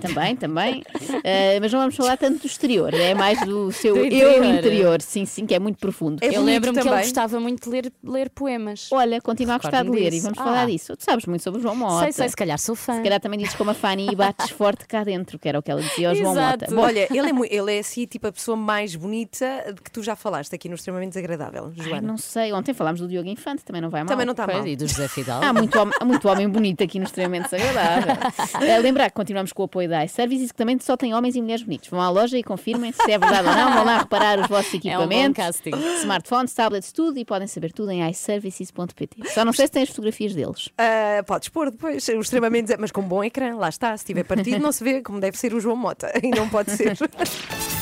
[0.00, 0.82] Também, também.
[1.24, 5.02] Eh, mas não vamos falar tanto do exterior, é mais do seu Do eu interior.
[5.02, 6.18] Sim, sim, que é muito profundo.
[6.22, 8.88] É Eu lembro-me que ele gostava muito de ler, ler poemas.
[8.92, 10.22] Olha, continua a gostar de ler e disso.
[10.24, 10.44] vamos Ah.
[10.44, 10.96] falar disso.
[10.96, 12.04] Tu sabes muito sobre o João Mota.
[12.04, 12.96] Sei, sei, se calhar sou fã.
[12.96, 15.62] Se calhar também dizes como a Fanny e bates forte cá dentro, que era o
[15.62, 16.34] que ela dizia ao João.
[16.34, 16.66] Mota.
[16.70, 20.02] Bom, Olha, ele é, ele é assim, tipo a pessoa mais bonita de que tu
[20.02, 22.06] já falaste aqui no extremamente desagradável, ai, Joana.
[22.06, 24.08] não sei, ontem falámos do Diogo Infante, também não vai mal.
[24.08, 24.66] Também não está mal.
[24.66, 25.44] E do José Fidalgo.
[25.44, 28.12] Há muito, homem, há muito homem bonito aqui no extremamente desagradável.
[28.62, 31.40] Eh, lembrar que continuamos com o apoio da iServices, que também só tem homens e
[31.40, 31.88] mulheres bonitos.
[31.88, 33.72] Vão à loja e confirmem se é verdade ou não.
[33.72, 35.62] Vão lá reparar os vossos É um equipamentos,
[36.00, 39.28] smartphones, tablets, tudo e podem saber tudo em iServices.pt.
[39.30, 40.68] Só não sei se tem as fotografias deles.
[40.76, 43.96] Ah, podes pôr depois, o extremamente mas com bom ecrã, lá está.
[43.96, 46.12] Se tiver partido, não se vê como deve ser o João Mota.
[46.22, 46.96] E não pode ser.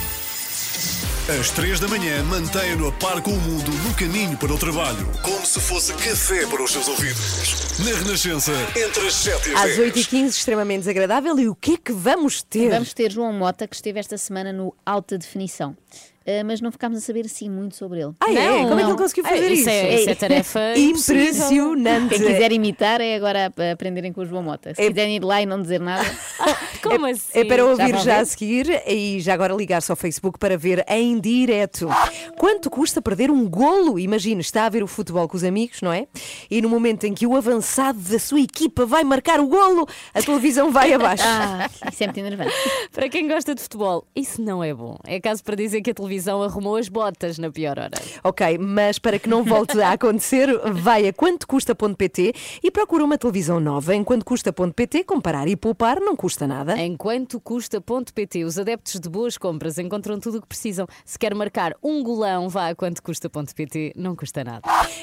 [1.38, 5.06] Às 3 da manhã, mantenha-no a par com o mundo no caminho para o trabalho.
[5.22, 7.78] Como se fosse café para os seus ouvidos.
[7.78, 9.94] Na Renascença, entre as 7 e as Às 10.
[9.94, 11.38] 8h15, extremamente desagradável.
[11.38, 12.70] E o que é que vamos ter?
[12.70, 15.76] Vamos ter João Mota, que esteve esta semana no Alta Definição.
[16.26, 18.12] Eh, mas não ficámos a saber assim muito sobre ele.
[18.20, 18.34] Ah, é?
[18.34, 18.88] Não, Como é que não.
[18.90, 19.68] ele conseguiu Ah, fazer isso isso?
[19.70, 22.08] é- isso é tarefa impressionante.
[22.14, 24.74] Quem quiser imitar é agora a- aprenderem com o João Mota.
[24.74, 26.04] Se É- quiserem ir lá e não dizer nada,
[26.82, 27.38] Como assim?
[27.40, 28.20] É para ouvir já ver?
[28.20, 31.88] a seguir e já agora ligar-se ao Facebook para ver em direto.
[32.36, 33.98] Quanto custa perder um golo?
[33.98, 36.06] Imagine, está a ver o futebol com os amigos, não é?
[36.50, 40.20] E no momento em que o avançado da sua equipa vai marcar o golo, a
[40.22, 41.24] televisão vai abaixo.
[41.26, 42.52] ah, isso é muito enervante.
[42.92, 44.96] Para quem gosta de futebol, isso não é bom.
[45.06, 46.09] É caso para dizer que a televisão
[46.42, 48.00] arrumou as botas na pior hora.
[48.22, 53.60] Ok, mas para que não volte a acontecer, vai a quantocusta.pt e procura uma televisão
[53.60, 53.94] nova.
[53.94, 56.78] Em quantocusta.pt, comparar e poupar não custa nada.
[56.80, 60.86] Enquanto custa.pt, os adeptos de boas compras encontram tudo o que precisam.
[61.04, 64.62] Se quer marcar um golão, vá a quantocusta.pt, não custa nada.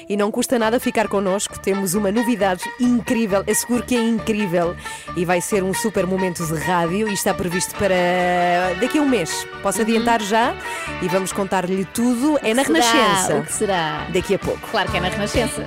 [0.09, 4.75] E não custa nada ficar connosco, temos uma novidade incrível, asseguro que é incrível
[5.15, 9.09] e vai ser um super momento de rádio e está previsto para daqui a um
[9.09, 9.45] mês.
[9.61, 10.55] Posso adiantar já
[11.01, 12.37] e vamos contar-lhe tudo.
[12.43, 12.79] É na Será?
[12.79, 13.35] Renascença.
[13.35, 14.07] O que será?
[14.13, 14.67] Daqui a pouco.
[14.69, 15.63] Claro que é na Renascença.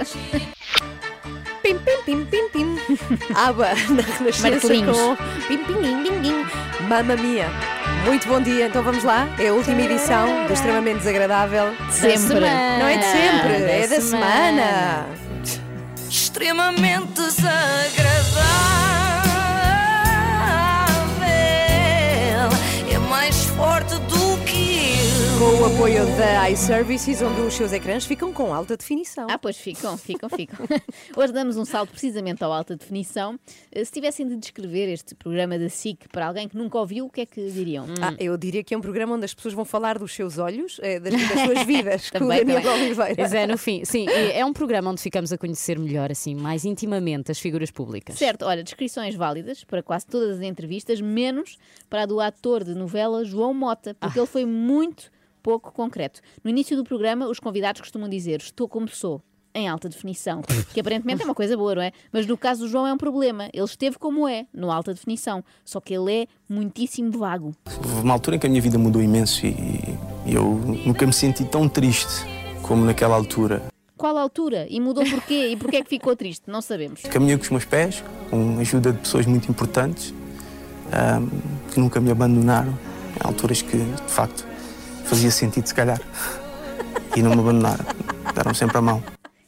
[1.62, 2.79] Pim, pim, pim, pim, pim.
[3.35, 5.16] Aba na Renascença com
[5.49, 6.47] pim, pim, pim, pim, pim.
[6.88, 7.49] Mamma mia.
[8.05, 9.29] Muito bom dia, então vamos lá.
[9.38, 11.75] É a última edição do Extremamente Desagradável.
[11.90, 12.19] Sempre.
[12.19, 12.79] semana.
[12.79, 15.07] Não é de sempre, é da semana.
[16.09, 18.40] Extremamente desagradável.
[22.90, 24.10] É mais forte do.
[25.40, 29.26] Com o apoio da iServices, onde os seus ecrãs ficam com alta definição.
[29.31, 30.59] Ah, pois ficam, ficam, ficam.
[31.16, 33.40] Hoje damos um salto precisamente ao alta definição.
[33.72, 37.11] Eh, Se tivessem de descrever este programa da SIC para alguém que nunca ouviu, o
[37.11, 37.87] que é que diriam?
[38.03, 40.79] Ah, eu diria que é um programa onde as pessoas vão falar dos seus olhos,
[40.83, 42.85] eh, das, das suas vidas, com o Também, Daniel também.
[42.85, 43.14] Oliveira.
[43.16, 46.66] Pois é, no fim, sim, é um programa onde ficamos a conhecer melhor, assim, mais
[46.66, 48.14] intimamente as figuras públicas.
[48.18, 51.57] Certo, olha, descrições válidas para quase todas as entrevistas, menos
[51.88, 55.11] para a do ator de novela João Mota, porque ele foi muito
[55.42, 56.20] pouco concreto.
[56.44, 59.22] No início do programa, os convidados costumam dizer: Estou como sou.
[59.53, 61.90] Em alta definição, que aparentemente é uma coisa boa, não é?
[62.12, 63.48] Mas no caso do João é um problema.
[63.53, 67.53] Ele esteve como é, no alta definição, só que ele é muitíssimo vago.
[67.66, 70.44] Houve uma altura em que a minha vida mudou imenso e, eu
[70.87, 72.24] nunca me senti tão triste
[72.62, 73.61] como naquela altura.
[73.96, 74.68] Qual altura?
[74.70, 75.48] E mudou porquê?
[75.48, 76.44] E porquê é que ficou triste?
[76.46, 77.03] Não sabemos.
[77.03, 80.14] Caminhei com os meus pés, com a ajuda de pessoas muito importantes
[80.92, 81.29] ahm,
[81.72, 84.46] que nunca me abandonaram em alturas que, de facto,
[85.11, 86.01] fazia sentido, se calhar.
[87.16, 87.85] E não me abandonaram,
[88.33, 89.03] deram sempre a mão.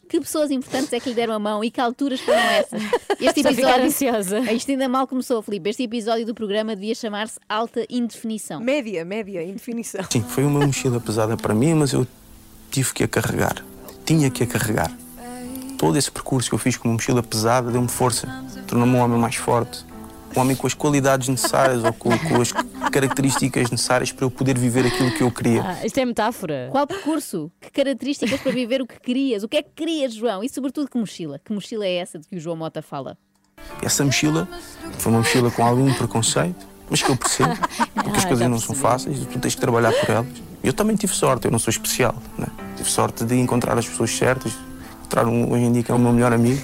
[0.09, 2.83] Que pessoas importantes é que lhe deram a mão e que alturas foram essas?
[3.19, 3.85] Este Estou episódio.
[3.87, 4.41] ansiosa.
[4.53, 5.71] Isto ainda mal começou, Filipe.
[5.71, 8.61] Este episódio do programa devia chamar-se Alta Indefinição.
[8.61, 10.05] Média, média, indefinição.
[10.11, 12.07] Sim, foi uma mochila pesada para mim, mas eu
[12.71, 13.65] tive que a carregar.
[14.05, 14.93] Tinha que a carregar.
[15.79, 18.27] Todo esse percurso que eu fiz com uma mochila pesada deu-me força,
[18.67, 19.85] tornou-me um homem mais forte.
[20.37, 22.53] Um homem com as qualidades necessárias ou com, com as
[22.91, 25.63] características necessárias para eu poder viver aquilo que eu queria.
[25.63, 26.69] Ah, isto é metáfora.
[26.71, 27.51] Qual percurso?
[27.61, 29.43] Que características para viver o que querias?
[29.43, 30.43] O que é que querias, João?
[30.43, 31.39] E sobretudo que mochila?
[31.45, 33.17] Que mochila é essa de que o João Mota fala?
[33.83, 34.49] Essa mochila
[34.99, 37.55] foi uma mochila com algum preconceito, mas que eu percebo,
[37.95, 40.27] porque as Ah, coisas não são fáceis e tu tens que trabalhar por elas.
[40.65, 42.15] Eu também tive sorte, eu não sou especial.
[42.39, 42.47] Né?
[42.77, 44.53] Tive sorte de encontrar as pessoas certas,
[45.01, 46.63] encontrar um, hoje em dia que é o meu melhor amigo,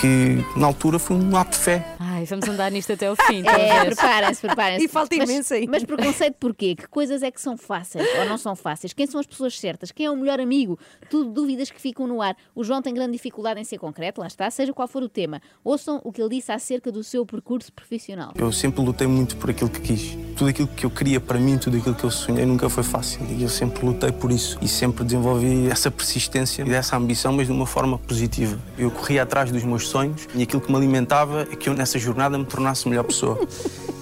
[0.00, 1.86] que na altura foi um ato de fé.
[2.22, 3.42] Ai, vamos andar nisto até ao fim.
[3.52, 4.84] É, preparem-se, preparem-se.
[4.84, 5.70] E falta Mas- imenso ainda.
[5.70, 6.74] Mas preconceito porquê?
[6.74, 8.92] Que coisas é que são fáceis ou não são fáceis?
[8.92, 9.90] Quem são as pessoas certas?
[9.90, 10.78] Quem é o melhor amigo?
[11.10, 12.36] Tudo dúvidas que ficam no ar.
[12.54, 15.40] O João tem grande dificuldade em ser concreto, lá está, seja qual for o tema.
[15.64, 18.32] Ouçam o que ele disse acerca do seu percurso profissional.
[18.36, 20.16] Eu sempre lutei muito por aquilo que quis.
[20.36, 23.20] Tudo aquilo que eu queria para mim, tudo aquilo que eu sonhei nunca foi fácil.
[23.30, 24.58] E eu sempre lutei por isso.
[24.62, 28.58] E sempre desenvolvi essa persistência e essa ambição, mas de uma forma positiva.
[28.78, 31.98] Eu corria atrás dos meus sonhos e aquilo que me alimentava é que eu nessa
[31.98, 33.38] jornada me tornasse melhor pessoa.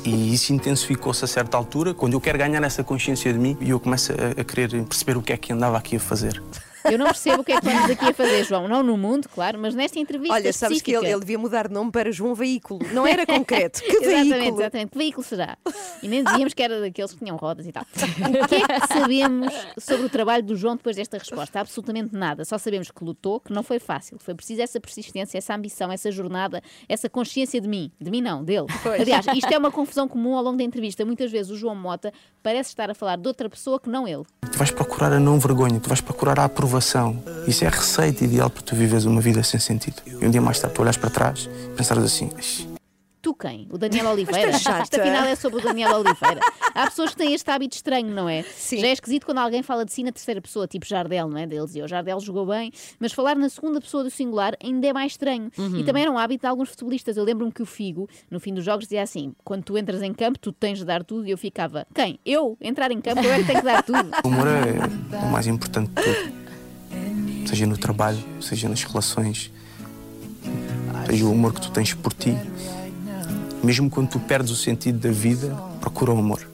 [0.03, 3.68] E isso intensificou-se a certa altura, quando eu quero ganhar essa consciência de mim e
[3.68, 6.42] eu começo a, a querer perceber o que é que andava aqui a fazer.
[6.85, 8.69] Eu não percebo o que é que estamos aqui a fazer, João.
[8.69, 11.75] Não no mundo, claro, mas nesta entrevista Olha, sabes que ele, ele devia mudar de
[11.75, 12.81] nome para João Veículo.
[12.93, 13.83] Não era concreto.
[13.83, 14.61] Que exatamente, veículo?
[14.61, 14.90] exatamente.
[14.90, 15.59] Que veículo será?
[16.03, 17.85] E nem dizíamos que era daqueles que tinham rodas e tal.
[17.85, 21.61] O que é que sabemos sobre o trabalho do João depois desta resposta?
[21.61, 22.45] Absolutamente nada.
[22.45, 24.19] Só sabemos que lutou, que não foi fácil.
[24.19, 27.90] Foi preciso essa persistência, essa ambição, essa jornada, essa consciência de mim.
[28.01, 28.66] De mim não, dele.
[28.85, 31.05] Aliás, isto é uma confusão comum ao longo da entrevista.
[31.05, 32.12] Muitas vezes o João Mota
[32.43, 34.25] parece estar a falar de outra pessoa que não ele.
[34.51, 36.69] Tu vais procurar a não vergonha, tu vais procurar a aprovação.
[37.46, 40.02] Isso é a receita ideal para tu viveres uma vida sem sentido.
[40.06, 42.68] E um dia mais tarde tu olhas para trás e pensares assim: "Ixi,
[43.22, 43.68] Tu quem?
[43.70, 44.50] O Daniel Oliveira?
[44.50, 46.40] Isto afinal é sobre o Daniel Oliveira.
[46.74, 48.42] Há pessoas que têm este hábito estranho, não é?
[48.78, 51.46] Já é esquisito quando alguém fala de si na terceira pessoa, tipo Jardel, não é?
[51.46, 54.92] Deles e o Jardel jogou bem, mas falar na segunda pessoa do singular ainda é
[54.92, 55.50] mais estranho.
[55.76, 57.16] E também era um hábito de alguns futebolistas.
[57.16, 60.14] Eu lembro-me que o Figo, no fim dos jogos, dizia assim: quando tu entras em
[60.14, 61.26] campo, tu tens de dar tudo.
[61.26, 62.18] E eu ficava: quem?
[62.24, 62.56] Eu?
[62.61, 64.11] Entrar em campo, eu é que tenho que dar tudo.
[64.24, 66.39] O amor é o mais importante de tudo.
[67.50, 69.50] Seja no trabalho, seja nas relações,
[71.04, 72.32] seja o amor que tu tens por ti.
[73.60, 76.48] Mesmo quando tu perdes o sentido da vida, procura o amor.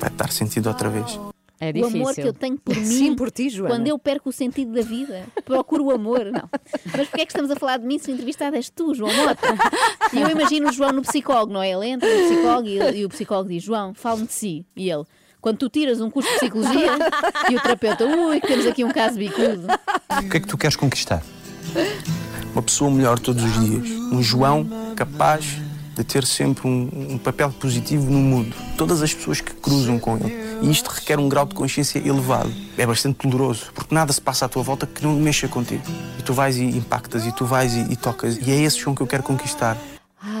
[0.00, 1.20] Vai-te dar sentido outra vez.
[1.60, 2.84] É O amor que eu tenho por mim.
[2.84, 3.76] Sim, por ti, Joana.
[3.76, 6.24] Quando eu perco o sentido da vida, procuro o amor.
[6.34, 6.50] Não.
[6.86, 9.14] Mas porquê é que estamos a falar de mim se o entrevistado és tu, João
[9.14, 9.46] Mota?
[10.12, 11.70] E eu imagino o João no psicólogo, não é?
[11.70, 14.66] Ele entra no psicólogo e, e o psicólogo diz: João, fala-me de si.
[14.74, 15.04] E ele.
[15.46, 16.98] Quando tu tiras um curso de psicologia
[17.48, 19.68] e o terapeuta, ui, que temos aqui um caso bicudo.
[20.10, 21.22] O que é que tu queres conquistar?
[22.52, 23.88] Uma pessoa melhor todos os dias.
[24.12, 25.44] Um João capaz
[25.94, 28.56] de ter sempre um, um papel positivo no mundo.
[28.76, 30.34] Todas as pessoas que cruzam com ele.
[30.62, 32.52] E isto requer um grau de consciência elevado.
[32.76, 35.84] É bastante doloroso, porque nada se passa à tua volta que não mexa contigo.
[36.18, 38.36] E tu vais e impactas, e tu vais e, e tocas.
[38.36, 39.76] E é esse João que eu quero conquistar.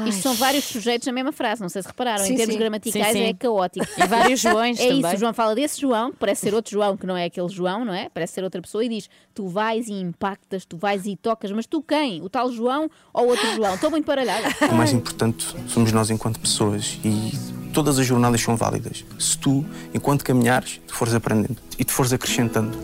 [0.06, 2.24] Isto são vários sujeitos na mesma frase, não sei se repararam.
[2.24, 2.58] Sim, em termos sim.
[2.58, 3.24] gramaticais Sim, sim.
[3.24, 3.86] é caótico.
[3.96, 5.00] E vários Joões É também.
[5.00, 7.48] isso, o João fala desse João, que parece ser outro João, que não é aquele
[7.48, 8.08] João, não é?
[8.08, 11.66] Parece ser outra pessoa, e diz: Tu vais e impactas, tu vais e tocas, mas
[11.66, 12.22] tu quem?
[12.22, 13.74] O tal João ou outro João?
[13.74, 14.48] Estou muito baralhada.
[14.70, 16.98] O mais importante somos nós enquanto pessoas.
[17.04, 17.32] E
[17.72, 19.04] todas as jornadas são válidas.
[19.18, 22.76] Se tu, enquanto caminhares, te fores aprendendo e te fores acrescentando.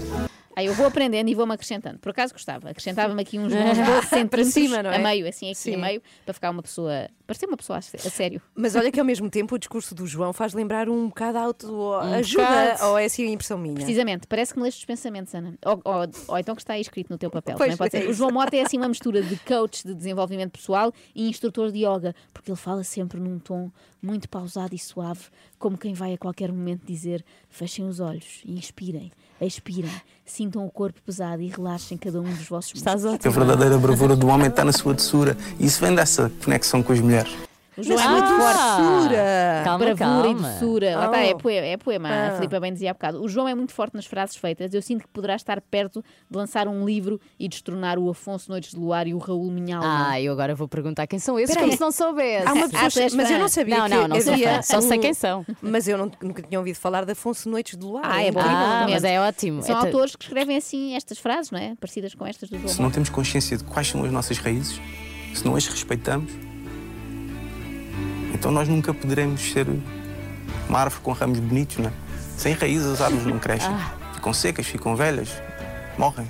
[0.55, 1.99] Aí eu vou aprendendo e vou-me acrescentando.
[1.99, 4.97] Por acaso gostava, acrescentava-me aqui uns bons 12 Para centímetros cima, não é?
[4.97, 5.75] a meio, assim aqui Sim.
[5.77, 8.43] a meio, para ficar uma pessoa, parecer uma pessoa a sé- a sério.
[8.55, 11.43] Mas olha que ao mesmo tempo o discurso do João faz lembrar um bocado Um
[11.43, 12.43] autoajuda.
[12.45, 12.85] bocado.
[12.91, 13.75] ou é assim a impressão minha?
[13.75, 15.55] Precisamente, parece que me leste os pensamentos, Ana.
[15.65, 17.57] Ou, ou- ou então que está aí escrito no teu papel.
[17.57, 18.07] Pois, pode é ser.
[18.07, 18.19] O isso.
[18.19, 22.15] João Mota é assim uma mistura de coach de desenvolvimento pessoal e instrutor de yoga,
[22.33, 23.71] porque ele fala sempre num tom
[24.03, 25.27] muito pausado e suave,
[25.59, 29.11] como quem vai a qualquer momento dizer: fechem os olhos e inspirem,
[29.47, 29.91] expirem,
[30.25, 33.27] sintam o corpo pesado e relaxem cada um dos vossos Estás músculos.
[33.27, 35.37] A verdadeira bravura do homem está na sua doçura.
[35.59, 37.33] E isso vem dessa conexão com as mulheres.
[37.77, 38.83] O João é Ah, muito forte.
[38.83, 39.63] Doçura.
[39.65, 40.49] Calma, Bravura e calma.
[40.51, 40.97] doçura.
[40.99, 41.39] Lá está, é Oh.
[41.39, 41.67] poema.
[41.67, 42.09] É poema.
[42.09, 42.31] A Ah.
[42.37, 43.23] Filipa bem dizia há bocado.
[43.23, 44.75] O João é muito forte nas frases feitas.
[44.75, 48.73] Eu sinto que poderá estar perto de lançar um livro e destronar o Afonso Noites
[48.73, 50.11] de Luar e o Raul Minhalma.
[50.11, 52.47] Ah, eu agora vou perguntar quem são esses, Espera como se não soubesse.
[52.47, 54.33] Há uma Ah, pessoa, tu és mas eu não sabia Não, que não, não sou
[54.35, 55.47] havia fã, só sei um- quem são.
[55.63, 58.03] Mas eu não- nunca tinha ouvido falar de Afonso Noites de Luar.
[58.05, 58.41] Ah, é bom.
[58.43, 59.63] Ah, mas é ótimo.
[59.63, 61.75] São É ta- autores que escrevem assim estas frases, não é?
[61.81, 62.69] Parecidas com estas do João.
[62.69, 64.79] Se não temos consciência de quais são as nossas raízes,
[65.35, 66.31] se não as respeitamos,
[68.43, 69.69] então nós nunca poderemos ser
[70.69, 71.93] uma árvore com ramos bonitos, não é?
[72.37, 73.71] Sem raízes as árvores não crescem.
[74.15, 75.41] Ficam secas, ficam velhas,
[75.97, 76.27] morrem.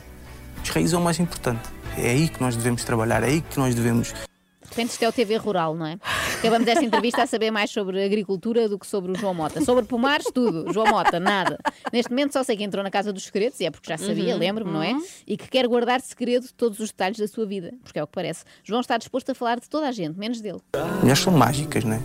[0.63, 1.71] As raízes é o mais importante.
[1.97, 5.09] É aí que nós devemos trabalhar, é aí que nós devemos De repente isto é
[5.09, 5.99] o TV Rural, não é?
[6.43, 9.65] Acabamos esta entrevista a saber mais sobre agricultura do que sobre o João Mota.
[9.65, 10.73] Sobre pomares, tudo.
[10.73, 11.57] João Mota, nada.
[11.93, 14.35] Neste momento só sei que entrou na Casa dos Segredos, e é porque já sabia,
[14.35, 14.93] Uhum, lembro-me, não é?
[14.93, 15.05] uhum.
[15.25, 18.13] E que quer guardar segredo todos os detalhes da sua vida, porque é o que
[18.13, 18.43] parece.
[18.65, 20.59] João está disposto a falar de toda a gente, menos dele.
[21.01, 22.01] Mulheres são mágicas, não é?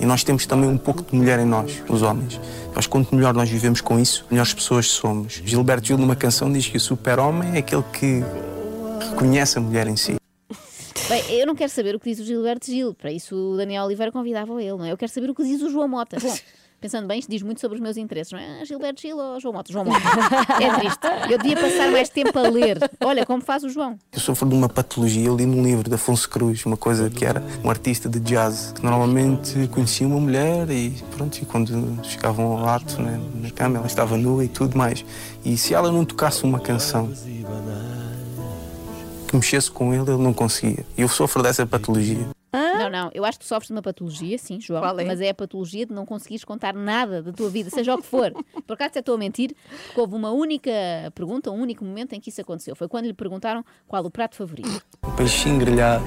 [0.00, 2.40] E nós temos também um pouco de mulher em nós, os homens.
[2.74, 5.34] Mas quanto melhor nós vivemos com isso, melhores pessoas somos.
[5.44, 8.24] Gilberto Gil, numa canção, diz que o super-homem é aquele que
[9.10, 10.16] reconhece a mulher em si.
[11.08, 13.84] Bem, eu não quero saber o que diz o Gilberto Gil, para isso o Daniel
[13.84, 14.90] Oliveira convidava ele, não é?
[14.90, 16.18] Eu quero saber o que diz o João Mota.
[16.20, 16.34] Bom,
[16.80, 18.60] pensando bem, isto diz muito sobre os meus interesses, não é?
[18.60, 19.72] Ah, Gilberto Gil ou João Mota?
[19.72, 20.00] João Mota.
[20.60, 21.06] É triste.
[21.30, 22.78] Eu devia passar mais tempo a ler.
[23.04, 23.96] Olha como faz o João.
[24.12, 27.24] Eu sofro de uma patologia, eu li num livro de Afonso Cruz, uma coisa que
[27.24, 32.58] era um artista de jazz, que normalmente conhecia uma mulher e pronto, e quando chegavam
[32.58, 35.04] ao ato, né, na cama, ela estava nua e tudo mais.
[35.44, 37.12] E se ela não tocasse uma canção
[39.26, 40.84] que mexesse com ele, ele não conseguia.
[40.96, 42.26] E eu sofro dessa patologia.
[42.52, 45.34] Não, não, eu acho que tu sofres de uma patologia, sim, João, mas é a
[45.34, 48.32] patologia de não conseguires contar nada da tua vida, seja o que for.
[48.66, 49.54] Por acaso até estou a mentir,
[49.86, 50.70] porque houve uma única
[51.14, 52.74] pergunta, um único momento em que isso aconteceu.
[52.74, 54.82] Foi quando lhe perguntaram qual o prato favorito.
[55.04, 56.04] Um peixinho grelhado,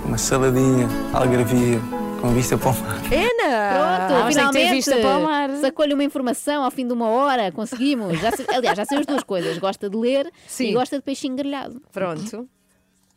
[0.00, 1.80] com uma saladinha, algarvia,
[2.20, 2.96] com vista para o mar.
[2.96, 4.08] Ana!
[4.08, 5.50] Pronto, ter finalmente vista para o mar.
[5.56, 8.18] sacou-lhe uma informação ao fim de uma hora, conseguimos.
[8.20, 10.70] Já, aliás, já sei as duas coisas, gosta de ler Sim.
[10.70, 11.80] e gosta de peixinho grelhado.
[11.92, 12.48] Pronto.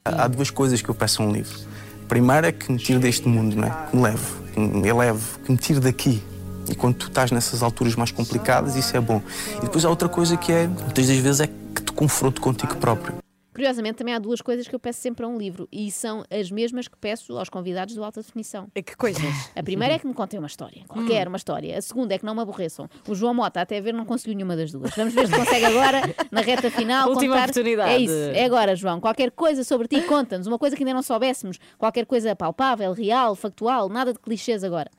[0.04, 1.60] Há duas coisas que eu peço a um livro.
[2.08, 3.88] Primeiro é que me tire deste mundo, não é?
[3.88, 6.24] Que me leve, que me eleve, que me tire daqui.
[6.68, 9.22] E quando tu estás nessas alturas mais complicadas, isso é bom.
[9.60, 12.76] E depois há outra coisa que é, muitas das vezes, é que te confronto contigo
[12.78, 13.21] próprio.
[13.54, 16.50] Curiosamente, também há duas coisas que eu peço sempre a um livro e são as
[16.50, 18.68] mesmas que peço aos convidados do Alta Definição.
[18.74, 19.24] Que coisas?
[19.56, 21.78] A primeira é que me contem uma história, qualquer uma história.
[21.78, 22.90] A segunda é que não me aborreçam.
[23.08, 24.92] O João Mota, até a ver, não conseguiu nenhuma das duas.
[24.96, 27.50] Vamos ver se consegue agora, na reta final, Última contar.
[27.50, 27.92] oportunidade.
[27.92, 29.00] É isso, é agora, João.
[29.02, 30.48] Qualquer coisa sobre ti, conta-nos.
[30.48, 31.60] Uma coisa que ainda não soubéssemos.
[31.78, 34.90] Qualquer coisa palpável, real, factual, nada de clichês agora.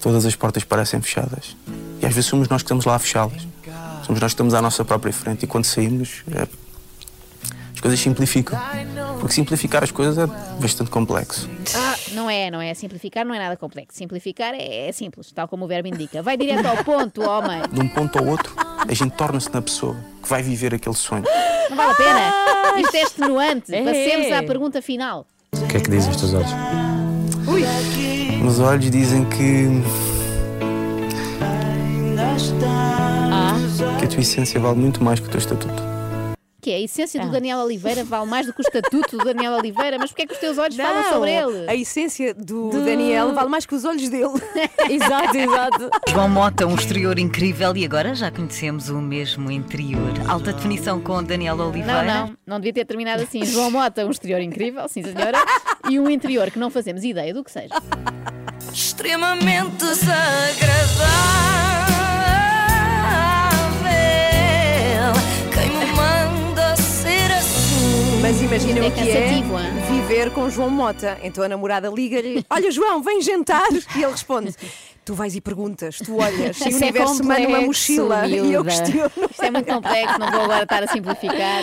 [0.00, 1.56] Todas as portas parecem fechadas.
[2.00, 3.46] E às vezes somos nós que estamos lá a fechá-las.
[4.06, 5.44] Somos nós que estamos à nossa própria frente.
[5.44, 6.46] E quando saímos, é,
[7.78, 8.58] as coisas simplificam.
[9.20, 10.26] Porque simplificar as coisas é
[10.60, 11.48] bastante complexo.
[11.76, 12.74] Ah, não é, não é.
[12.74, 13.96] Simplificar não é nada complexo.
[13.96, 16.20] Simplificar é, é simples, tal como o verbo indica.
[16.20, 17.62] Vai direto ao ponto, homem.
[17.70, 21.24] De um ponto ao outro, a gente torna-se na pessoa que vai viver aquele sonho.
[21.70, 22.80] Não vale a pena.
[22.80, 23.74] Isto é extenuante.
[23.74, 23.84] É.
[23.84, 25.24] Passemos à pergunta final.
[25.52, 26.50] O que é que dizem os teus olhos?
[28.40, 29.68] Meus olhos dizem que.
[34.00, 35.97] que a tua essência vale muito mais que o teu estatuto.
[36.60, 37.26] Que é a essência Ah.
[37.26, 39.96] do Daniel Oliveira vale mais do que o estatuto do Daniel Oliveira.
[39.96, 41.70] Mas porquê é que os teus olhos falam Não, sobre ele?
[41.70, 44.32] A essência do Daniel vale mais que os olhos dele.
[44.90, 45.90] exato, exato.
[46.08, 50.12] João Mota, um exterior incrível e agora já conhecemos o mesmo interior.
[50.28, 52.02] Alta definição com Daniel Oliveira.
[52.02, 53.44] Não, não, não devia ter terminado assim.
[53.44, 55.38] João Mota, um exterior incrível, sim senhora,
[55.88, 57.74] e um interior que não fazemos ideia do que seja.
[58.72, 61.87] Extremamente desagradável.
[68.20, 69.44] Mas imagina É o que é hein?
[69.90, 71.18] viver com João Mota.
[71.22, 73.68] Então a namorada liga-lhe: Olha, João, vem jantar.
[73.72, 74.54] E ele responde:
[75.04, 78.26] Tu vais e perguntas, tu olhas, e o é universo manda uma mochila.
[78.26, 78.70] E eu miúda.
[78.70, 79.10] questiono.
[79.30, 81.62] Isto é muito complexo, não vou agora estar a simplificar.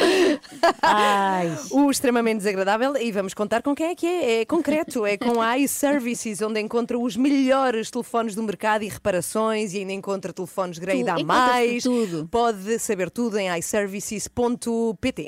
[0.81, 1.55] Ai.
[1.71, 4.41] O extremamente desagradável, e vamos contar com quem é que é.
[4.41, 9.73] É concreto, é com a iServices, onde encontra os melhores telefones do mercado e reparações,
[9.73, 11.83] e ainda encontra telefones grade Tu a encontras mais.
[11.83, 12.27] tudo.
[12.31, 15.27] Pode saber tudo em iServices.pt.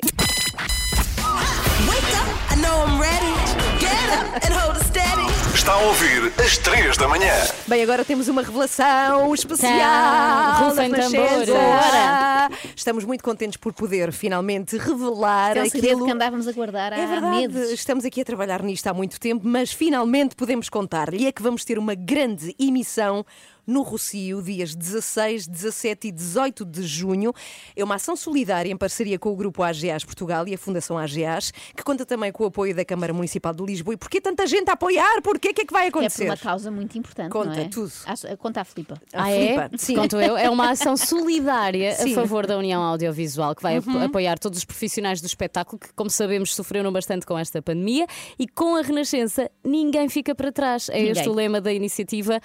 [5.54, 7.30] Está a ouvir às 3 da manhã.
[7.66, 9.70] Bem, agora temos uma revelação especial.
[9.78, 11.12] Tá, da tambores.
[11.12, 11.52] Renascença.
[11.52, 12.50] Bora.
[12.74, 16.94] Estamos muito contentes por poder finalmente revelar É um segredo aquilo que andávamos a guardar
[16.94, 17.70] há É verdade, meses.
[17.72, 21.64] estamos aqui a trabalhar nisto há muito tempo, mas finalmente podemos contar-lhe é que vamos
[21.66, 23.26] ter uma grande emissão
[23.68, 27.32] no Rocio, dias 16, 17 e 18 de junho.
[27.76, 31.52] É uma ação solidária em parceria com o Grupo AGAs Portugal e a Fundação AGAs,
[31.76, 33.92] que conta também com o apoio da Câmara Municipal de Lisboa.
[33.92, 35.20] E porquê tanta gente a apoiar?
[35.22, 35.50] Porquê?
[35.50, 36.24] O que é que vai É por acontecer?
[36.24, 37.30] uma causa muito importante.
[37.30, 37.68] Conta não é?
[37.68, 37.92] tudo.
[38.06, 39.00] Acho- Conta a Filipa.
[39.12, 39.46] A Ah, é?
[39.46, 39.94] Filipa, sim.
[39.94, 40.36] Conto eu.
[40.36, 40.96] É uma ação
[41.28, 42.12] solidária Sim.
[42.12, 44.02] a favor da União Audiovisual, que vai Uhum.
[44.04, 48.06] apoiar todos os profissionais do espetáculo que, como sabemos, sofreram bastante com esta pandemia.
[48.38, 50.88] E com a Renascença, ninguém fica para trás.
[50.88, 51.12] É Ninguém.
[51.12, 52.40] este o lema da iniciativa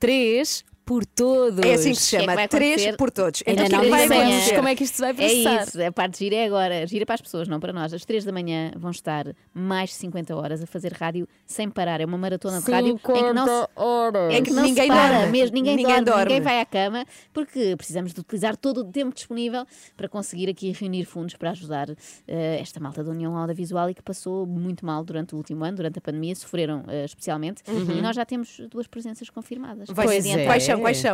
[0.00, 1.64] 3 por todos.
[1.64, 3.44] É assim que se que é chama, vai três por todos.
[3.46, 4.56] Ainda Então, não que é que vai acontecer?
[4.56, 5.62] como é que isto se vai É processar.
[5.62, 6.84] isso, a parte gira é agora.
[6.88, 7.94] Gira para as pessoas, não para nós.
[7.94, 12.00] Às 3 da manhã vão estar mais de 50 horas a fazer rádio sem parar.
[12.00, 14.34] É uma maratona de rádio em que não se, horas.
[14.34, 15.30] em que não Ninguém se para dorme.
[15.32, 16.24] mesmo, ninguém, Ninguém dorme, dorme.
[16.24, 19.64] ninguém vai à cama, porque precisamos de utilizar todo o tempo disponível
[19.96, 21.88] para conseguir aqui reunir fundos para ajudar
[22.26, 25.76] eh, esta malta da União Audiovisual e que passou muito mal durante o último ano,
[25.76, 27.62] durante a pandemia, sofreram eh, especialmente.
[27.68, 29.88] E nós já temos duas presenças confirmadas.
[29.88, 30.44] Vai Pois é.
[30.46, 30.79] Quais são?
[30.80, 31.04] Quais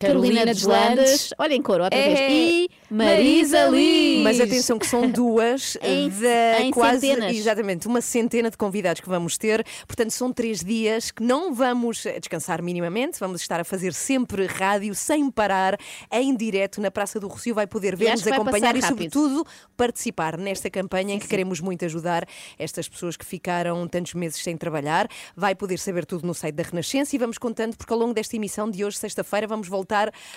[0.00, 0.08] são?
[0.08, 2.14] Carolina Deslandes, olha em cor outra É.
[2.14, 4.22] vez, e Marisa Liz.
[4.22, 7.36] Mas atenção que são duas Em- da em quase centenas.
[7.36, 9.64] exatamente uma centena de convidados que vamos ter.
[9.86, 13.18] Portanto, são três dias que não vamos descansar minimamente.
[13.20, 15.78] Vamos estar a fazer sempre rádio sem parar,
[16.10, 17.54] em direto na Praça do Rocio.
[17.54, 19.44] Vai poder ver-nos, acompanhar e, sobretudo,
[19.76, 22.26] participar nesta campanha em que queremos muito ajudar
[22.58, 25.08] estas pessoas que ficaram tantos meses sem trabalhar.
[25.36, 28.36] Vai poder saber tudo no site da Renascença e vamos contando, porque ao longo desta
[28.36, 29.89] emissão de hoje, sexta-feira, vamos voltar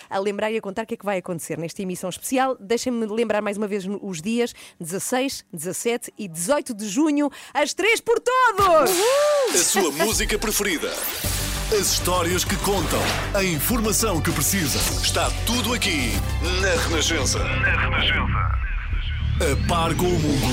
[0.09, 2.57] a lembrar e a contar o que é que vai acontecer nesta emissão especial.
[2.59, 7.99] Deixem-me lembrar mais uma vez os dias 16, 17 e 18 de junho, às três
[7.99, 8.91] por todos!
[9.53, 10.91] A sua música preferida.
[11.71, 12.99] As histórias que contam.
[13.33, 14.77] A informação que precisa.
[15.01, 16.11] Está tudo aqui
[16.61, 17.39] na Renascença.
[17.39, 18.63] Na Renascença.
[19.41, 20.45] A par com o mundo.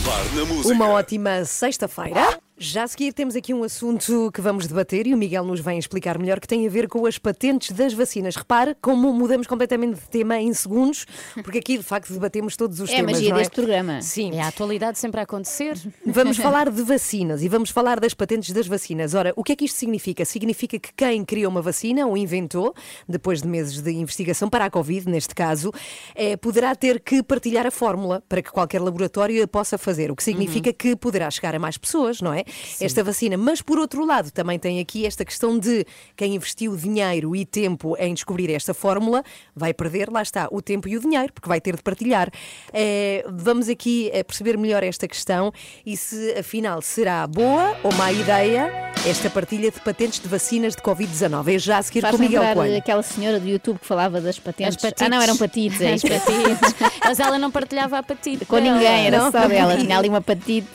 [0.00, 0.74] Impar na música.
[0.74, 2.40] Uma ótima sexta-feira.
[2.56, 5.76] Já a seguir temos aqui um assunto que vamos debater e o Miguel nos vem
[5.76, 8.36] explicar melhor que tem a ver com as patentes das vacinas.
[8.36, 11.04] Repare como mudamos completamente de tema em segundos,
[11.42, 13.12] porque aqui de facto debatemos todos os É a temas.
[13.14, 13.40] magia não é?
[13.40, 14.02] deste programa.
[14.02, 14.36] Sim.
[14.36, 15.76] É a atualidade sempre a acontecer.
[16.06, 19.14] Vamos falar de vacinas e vamos falar das patentes das vacinas.
[19.14, 20.24] Ora, o que é que isto significa?
[20.24, 22.72] Significa que quem criou uma vacina ou inventou,
[23.08, 25.72] depois de meses de investigação para a Covid, neste caso,
[26.14, 30.14] eh, poderá ter que partilhar a fórmula para que qualquer laboratório a possa fazer, o
[30.14, 32.43] que significa que poderá chegar a mais pessoas, não é?
[32.80, 33.36] Esta vacina.
[33.36, 35.84] Mas, por outro lado, também tem aqui esta questão de
[36.16, 39.22] quem investiu dinheiro e tempo em descobrir esta fórmula
[39.54, 42.30] vai perder, lá está, o tempo e o dinheiro, porque vai ter de partilhar.
[42.72, 45.52] Eh, vamos aqui eh, perceber melhor esta questão
[45.84, 50.82] e se afinal será boa ou má ideia esta partilha de patentes de vacinas de
[50.82, 51.54] Covid-19.
[51.54, 52.76] É já a seguir Faz com Miguel Coelho.
[52.78, 54.78] aquela senhora do YouTube que falava das patentes.
[55.00, 56.74] Ah, não, eram patites, é patites.
[57.04, 58.44] Mas ela não partilhava a patite.
[58.46, 59.30] Com ninguém, era Não.
[59.30, 59.76] só dela.
[59.84, 60.66] Tinha ali uma patite.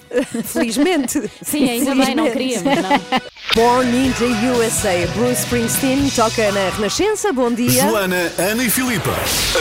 [0.44, 1.20] Felizmente.
[1.42, 2.64] Sim, ainda bem, não Felizmente.
[2.64, 3.30] queríamos, não.
[3.56, 5.08] Born in the USA.
[5.16, 7.34] Bruce Springsteen toca na Renascença.
[7.34, 7.82] Bom dia.
[7.82, 9.10] Joana, Ana e Filipa.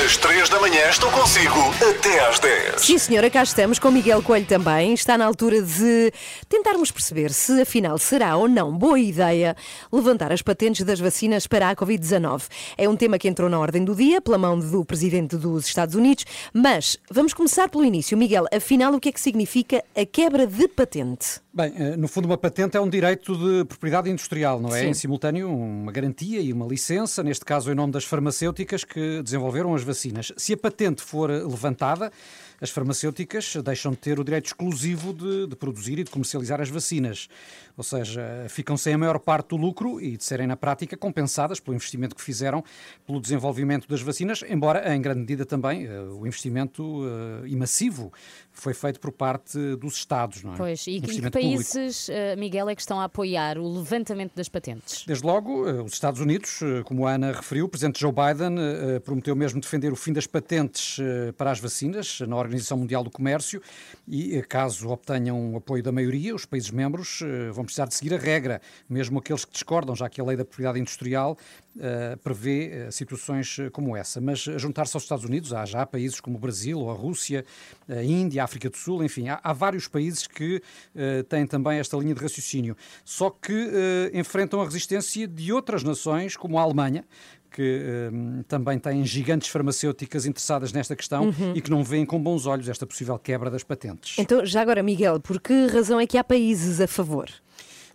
[0.05, 1.55] Às três da manhã estou consigo
[1.91, 2.83] até às 10.
[2.83, 4.93] Sim, senhora, cá estamos com Miguel Coelho também.
[4.93, 6.13] Está na altura de
[6.51, 9.57] tentarmos perceber se afinal será ou não boa ideia
[9.91, 12.43] levantar as patentes das vacinas para a Covid-19.
[12.77, 15.95] É um tema que entrou na ordem do dia pela mão do presidente dos Estados
[15.95, 18.19] Unidos, mas vamos começar pelo início.
[18.19, 21.41] Miguel, afinal, o que é que significa a quebra de patente?
[21.55, 24.81] Bem, no fundo, uma patente é um direito de propriedade industrial, não é?
[24.83, 24.89] Sim.
[24.89, 29.75] Em simultâneo, uma garantia e uma licença, neste caso em nome das farmacêuticas que desenvolveram
[29.75, 30.33] as vacinas.
[30.37, 32.13] Se a patente for levantada,
[32.61, 36.69] as farmacêuticas deixam de ter o direito exclusivo de, de produzir e de comercializar as
[36.69, 37.29] vacinas.
[37.77, 41.61] Ou seja, ficam sem a maior parte do lucro e de serem, na prática, compensadas
[41.61, 42.65] pelo investimento que fizeram
[43.07, 47.05] pelo desenvolvimento das vacinas, embora, em grande medida, também eh, o investimento
[47.45, 48.13] eh, e massivo
[48.53, 50.57] foi feito por parte dos Estados, não é?
[50.57, 51.57] Pois, e que, que Investimento público.
[51.73, 55.05] países, eh, Miguel, é que estão a apoiar o levantamento das patentes?
[55.07, 58.59] Desde logo, eh, os Estados Unidos, eh, como a Ana referiu, o presidente Joe Biden
[58.59, 62.79] eh, eh, prometeu mesmo defender o fim das patentes eh, para as vacinas na Organização
[62.79, 63.63] Mundial do Comércio
[64.07, 67.95] e, eh, caso obtenham o apoio da maioria, os países membros eh, vão precisar de
[67.95, 71.37] seguir a regra, mesmo aqueles que discordam, já que a lei da propriedade industrial
[71.81, 74.21] eh, prevê eh, situações como essa.
[74.21, 77.45] Mas juntar-se aos Estados Unidos, há já países como o Brasil ou a Rússia,
[77.89, 80.61] a Índia, a África do Sul, enfim, há, há vários países que
[80.97, 82.77] eh, têm também esta linha de raciocínio.
[83.05, 87.05] Só que enfrentam a resistência de outras nações, como a Alemanha,
[87.51, 88.11] que eh,
[88.47, 91.53] também têm gigantes farmacêuticas interessadas nesta questão Uhum.
[91.55, 94.17] e que não veem com bons olhos esta possível quebra das patentes.
[94.19, 97.29] Então, já agora, Miguel, por que razão é que há países a favor?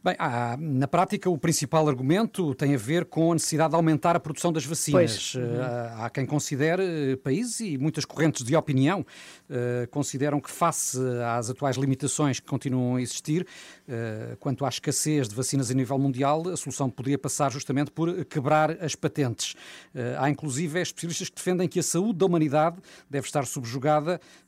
[0.03, 4.17] Bem, há, na prática, o principal argumento tem a ver com a necessidade de aumentar
[4.17, 5.31] a produção das vacinas.
[5.31, 5.35] Pois.
[5.35, 5.61] Uhum.
[5.61, 9.05] Eh, Há quem considere, eh, países e muitas correntes de opinião
[9.49, 10.99] eh, consideram que, face
[11.37, 13.47] às atuais limitações que continuam a existir,
[13.87, 18.25] eh, quanto à escassez de vacinas a nível mundial, a solução poderia passar justamente por
[18.25, 19.55] quebrar as patentes.
[19.95, 22.75] Eh, Há, inclusive, especialistas que defendem que a saúde da humanidade
[23.09, 24.42] deve estar subjugada eh,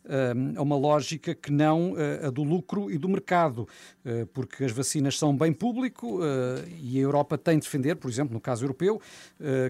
[0.58, 3.68] a uma lógica que não eh, a do lucro e do mercado,
[4.06, 8.10] eh, porque as vacinas são bem público eh, e a Europa tem de defender, por
[8.10, 9.01] exemplo, no caso europeu,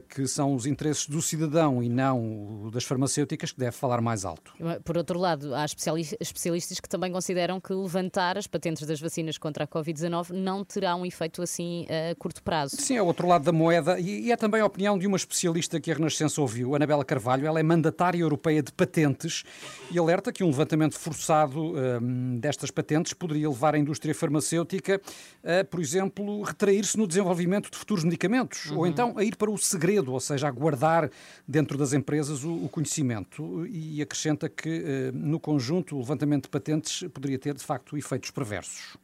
[0.10, 4.54] que são os interesses do cidadão e não das farmacêuticas que deve falar mais alto.
[4.84, 9.38] Por outro lado, há especiali- especialistas que também consideram que levantar as patentes das vacinas
[9.38, 12.76] contra a Covid-19 não terá um efeito assim a curto prazo.
[12.78, 15.18] Sim, é o outro lado da moeda e e é também a opinião de uma
[15.18, 17.46] especialista que a Renascença ouviu, Anabela Carvalho.
[17.46, 19.44] Ela é mandatária europeia de patentes
[19.92, 25.02] e alerta que um levantamento forçado hum, destas patentes poderia levar a indústria farmacêutica
[25.44, 29.58] a, por exemplo, retrair-se no desenvolvimento de futuros medicamentos ou então a ir para o
[29.58, 31.10] segredo, ou seja, a guardar
[31.48, 36.50] dentro das empresas o, o conhecimento e acrescenta que, eh, no conjunto, o levantamento de
[36.50, 38.98] patentes poderia ter, de facto, efeitos perversos.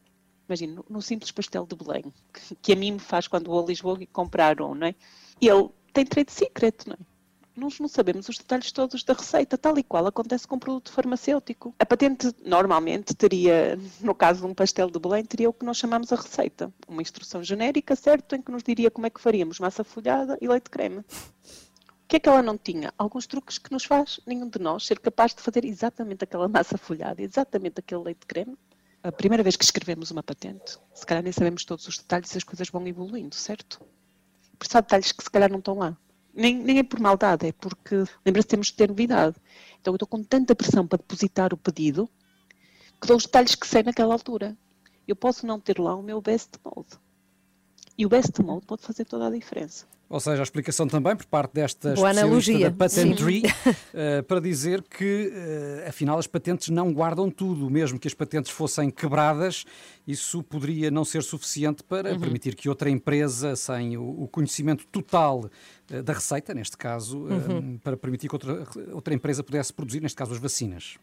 [0.48, 3.62] Imagina, no, no simples pastel de Belém, que, que a mim me faz quando vou
[3.62, 4.94] a Lisboa e comprar um, não é?
[5.40, 7.11] Ele tem trade secret, não é?
[7.54, 10.90] Nós não sabemos os detalhes todos da receita, tal e qual acontece com um produto
[10.90, 11.74] farmacêutico.
[11.78, 15.76] A patente normalmente teria, no caso de um pastel de Belém, teria o que nós
[15.76, 16.72] chamamos a receita.
[16.88, 20.48] Uma instrução genérica, certo, em que nos diria como é que faríamos massa folhada e
[20.48, 21.00] leite creme.
[21.00, 21.04] O
[22.08, 22.92] que é que ela não tinha?
[22.96, 26.78] Alguns truques que nos faz nenhum de nós ser capaz de fazer exatamente aquela massa
[26.78, 28.56] folhada, exatamente aquele leite creme.
[29.02, 32.38] A primeira vez que escrevemos uma patente, se calhar nem sabemos todos os detalhes e
[32.38, 33.78] as coisas vão evoluindo, certo?
[34.58, 35.96] Por isso há detalhes que se calhar não estão lá.
[36.34, 39.36] Nem, nem é por maldade, é porque lembra-se temos de ter novidade.
[39.80, 42.08] Então eu estou com tanta pressão para depositar o pedido
[43.00, 44.56] que dou os detalhes que sei naquela altura.
[45.08, 46.96] Eu posso não ter lá o meu best mode.
[47.98, 49.86] E o best mode pode fazer toda a diferença.
[50.12, 52.70] Ou seja, a explicação também por parte desta Boa especialista analogia.
[52.70, 53.42] da Patentry
[53.94, 57.70] eh, para dizer que, eh, afinal, as patentes não guardam tudo.
[57.70, 59.64] Mesmo que as patentes fossem quebradas,
[60.06, 62.20] isso poderia não ser suficiente para Uhum.
[62.20, 65.48] permitir que outra empresa, sem o, o conhecimento total
[65.90, 67.78] eh, da receita, neste caso, Uhum.
[67.82, 70.96] para permitir que outra, outra empresa pudesse produzir, neste caso, as vacinas.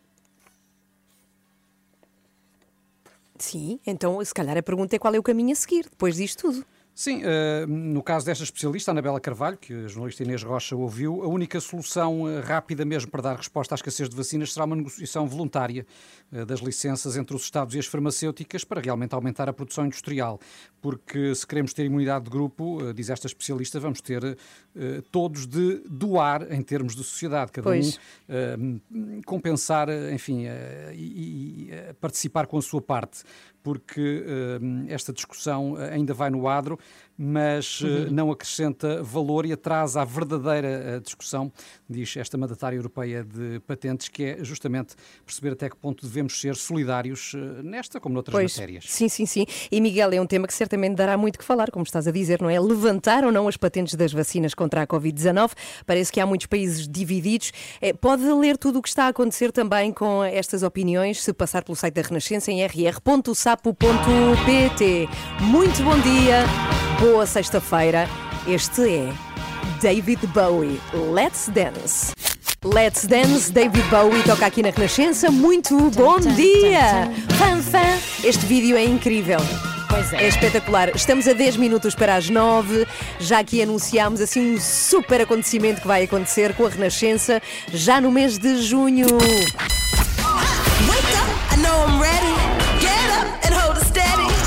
[3.39, 6.41] Sim, então se calhar a pergunta é qual é o caminho a seguir depois disto
[6.51, 6.65] tudo.
[6.99, 11.29] Sim, eh, no caso desta especialista, Anabela Carvalho, que a jornalista Inês Rocha ouviu, a
[11.29, 15.25] única solução eh, rápida mesmo para dar resposta à escassez de vacinas será uma negociação
[15.25, 15.87] voluntária
[16.29, 20.41] eh, das licenças entre os Estados e as farmacêuticas para realmente aumentar a produção industrial.
[20.81, 24.37] Porque se queremos ter imunidade de grupo, diz esta especialista, vamos ter
[25.11, 27.99] todos de doar em termos de sociedade, cada Pois.
[28.89, 30.45] um compensar, enfim,
[30.93, 33.23] e, e, participar com a sua parte,
[33.61, 34.23] porque
[34.87, 36.79] esta discussão ainda vai no adro,
[37.21, 38.11] mas eh, Uhum.
[38.11, 41.51] não acrescenta valor e atrasa a verdadeira eh, discussão,
[41.89, 46.55] diz esta mandatária europeia de patentes, que é justamente perceber até que ponto devemos ser
[46.55, 48.85] solidários eh, nesta como noutras Pois, matérias.
[48.87, 49.45] sim, sim, sim.
[49.69, 52.41] E Miguel, é um tema que certamente dará muito que falar, como estás a dizer,
[52.41, 52.57] não é?
[52.57, 55.51] Levantar ou não as patentes das vacinas contra a Covid-19?
[55.85, 57.51] Parece que há muitos países divididos.
[57.99, 61.75] Pode ler tudo o que está a acontecer também com estas opiniões, se passar pelo
[61.75, 63.89] site da Renascença em rr.sapo.pt.
[65.41, 66.45] Muito bom dia,
[66.99, 68.07] boa sexta-feira.
[68.47, 69.13] Este é
[69.81, 70.79] David Bowie.
[70.93, 72.13] Let's Dance.
[72.63, 75.31] Let's Dance, David Bowie toca aqui na Renascença.
[75.31, 77.09] Muito bom dia!
[77.37, 77.59] Fã!
[78.23, 79.39] Este vídeo é incrível.
[79.89, 80.25] Pois é.
[80.25, 80.89] É espetacular.
[80.95, 82.85] Estamos a 10 minutos para as 9.
[83.19, 87.41] Já aqui anunciámos assim um super acontecimento que vai acontecer com a Renascença
[87.73, 89.07] já no mês de junho.
[90.87, 92.68] Wake up, I know I'm ready.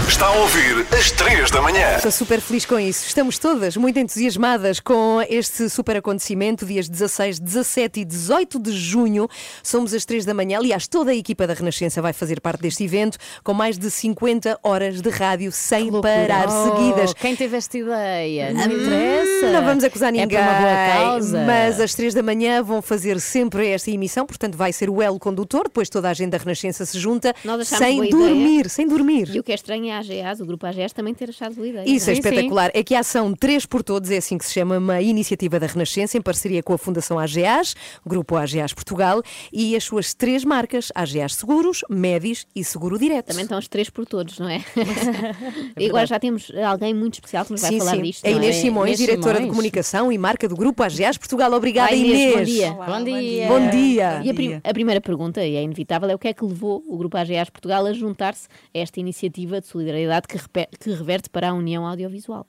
[0.09, 1.97] Está a ouvir às 3 da manhã.
[1.97, 3.07] Estou super feliz com isso.
[3.07, 9.27] Estamos todas muito entusiasmadas com este super acontecimento, dias 16, 17 e 18 de junho.
[9.63, 10.59] Somos às 3 da manhã.
[10.59, 14.59] Aliás, toda a equipa da Renascença vai fazer parte deste evento com mais de 50
[14.63, 17.15] horas de rádio sem parar Oh, seguidas.
[17.15, 18.53] Quem teve esta ideia?
[18.53, 19.51] Não Hum, interessa.
[19.53, 20.39] Não vamos acusar É ninguém.
[20.39, 21.45] por uma boa causa.
[21.45, 25.19] Mas às três da manhã vão fazer sempre esta emissão, portanto vai ser o elo
[25.19, 27.35] condutor, depois toda a gente da Renascença se junta
[27.65, 28.11] sem ideia.
[28.11, 29.29] dormir, sem dormir.
[29.35, 31.67] E o que é estranho é a AGAs, o grupo AGAs, também ter achado boa
[31.67, 31.85] ideia.
[31.89, 32.71] Isso é não espetacular.
[32.75, 35.67] É que a ação 3 por Todos é assim que se chama, uma iniciativa da
[35.67, 37.75] Renascença em parceria com a Fundação AGAs,
[38.07, 39.23] Grupo AGAs Portugal
[39.53, 43.27] e as suas três marcas, AGAs Seguros, Médis e Seguro Direto.
[43.27, 44.65] Também estão os três por todos, não é?
[45.79, 48.03] e agora já temos alguém muito especial que nos vai Sim, falar sim.
[48.03, 48.25] disto.
[48.27, 48.33] A é?
[48.33, 49.51] Inês Simões, Inês diretora de Simões.
[49.51, 51.53] comunicação e marca do Grupo AGAs Portugal.
[51.53, 52.73] Obrigada, Olá, Inês, bom dia.
[52.73, 53.49] Bom dia.
[53.49, 54.21] Bom dia.
[54.25, 56.83] E a, prim- a primeira pergunta, e é inevitável, é o que é que levou
[56.87, 59.82] o Grupo AGAs Portugal a juntar-se a esta iniciativa de solidariedade
[60.29, 62.47] que, repe- que reverte para a União Audiovisual?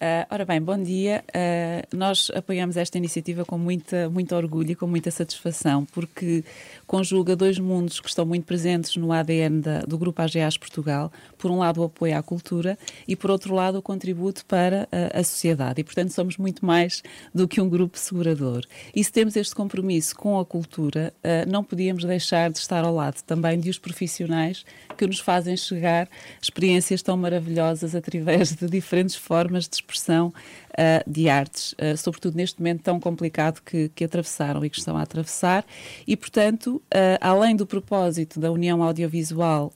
[0.00, 1.24] Ah, ora bem, bom dia.
[1.34, 6.44] Ah, nós apoiamos esta iniciativa com muita, muito orgulho e com muita satisfação, porque
[6.86, 11.10] conjuga dois mundos que estão muito presentes no ADN da- do Grupo AGAs Portugal.
[11.36, 12.78] Por um lado, o apoio à cultura
[13.08, 15.80] e, por outro lado, o contributo para ah, a sociedade.
[15.80, 17.02] E, portanto, somos muito mais
[17.34, 18.62] do que um grupo segurador.
[18.94, 21.12] E se temos este compromisso com a cultura,
[21.48, 24.64] não podíamos deixar de estar ao lado também de os profissionais
[24.96, 26.08] que nos fazem chegar
[26.40, 30.32] experiências tão maravilhosas através de diferentes formas de expressão
[30.76, 34.96] ah, de artes, ah, sobretudo neste momento tão complicado que, que atravessaram e que estão
[34.96, 35.64] a atravessar.
[36.06, 39.72] E, portanto, ah, além do propósito da União Audiovisual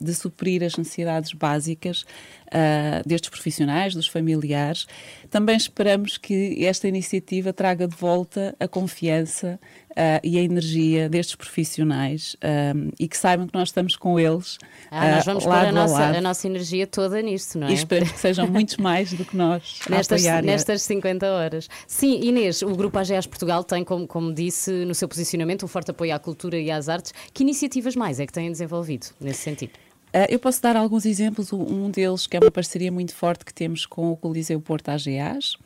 [0.00, 2.04] de suprir as necessidades básicas
[2.52, 4.86] ah, destes profissionais, dos familiares,
[5.30, 9.58] também esperamos que esta iniciativa traga de volta a confiança
[9.96, 14.58] ah, e a energia destes profissionais ah, e que saibam que nós estamos com eles.
[14.90, 16.16] Ah, nós vamos pôr lado a nossa, lado.
[16.16, 17.70] a nossa energia toda nisto, não é?
[17.70, 19.80] E espero que sejam muitos mais do que nós.
[19.88, 21.68] Nestas, nestas 50 horas.
[21.86, 25.90] Sim, Inês, o Grupo AGEAS Portugal tem, como, como disse no seu posicionamento, um forte
[25.90, 27.12] apoio à cultura e às artes.
[27.32, 29.85] Que iniciativas mais é que têm desenvolvido nesse sentido?
[30.18, 31.52] Ah, eu posso dar alguns exemplos.
[31.52, 35.58] Um deles, que é uma parceria muito forte que temos com o Coliseu Porto AGAs.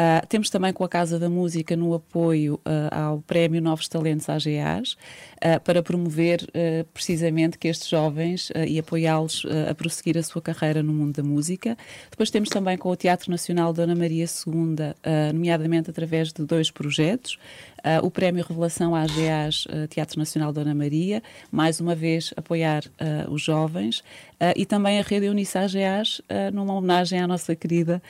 [0.00, 4.28] Ah, temos também com a Casa da Música no apoio ah, ao Prémio Novos Talentos
[4.28, 4.96] AGAs,
[5.42, 6.48] ah, para promover
[6.94, 11.76] precisamente que estes jovens e apoiá-los a prosseguir a sua carreira no mundo da música.
[12.10, 14.94] Depois temos também com o Teatro Nacional Dona Maria II,
[15.34, 17.38] nomeadamente através de dois projetos.
[17.84, 23.26] Ah, o Prémio Revelação AGAs ah, Teatro Nacional Dona Maria, mais uma vez apoiar ah,
[23.30, 24.02] os jovens,
[24.54, 26.22] e também a Rede Eunice AGAs,
[26.52, 28.00] numa homenagem à nossa querida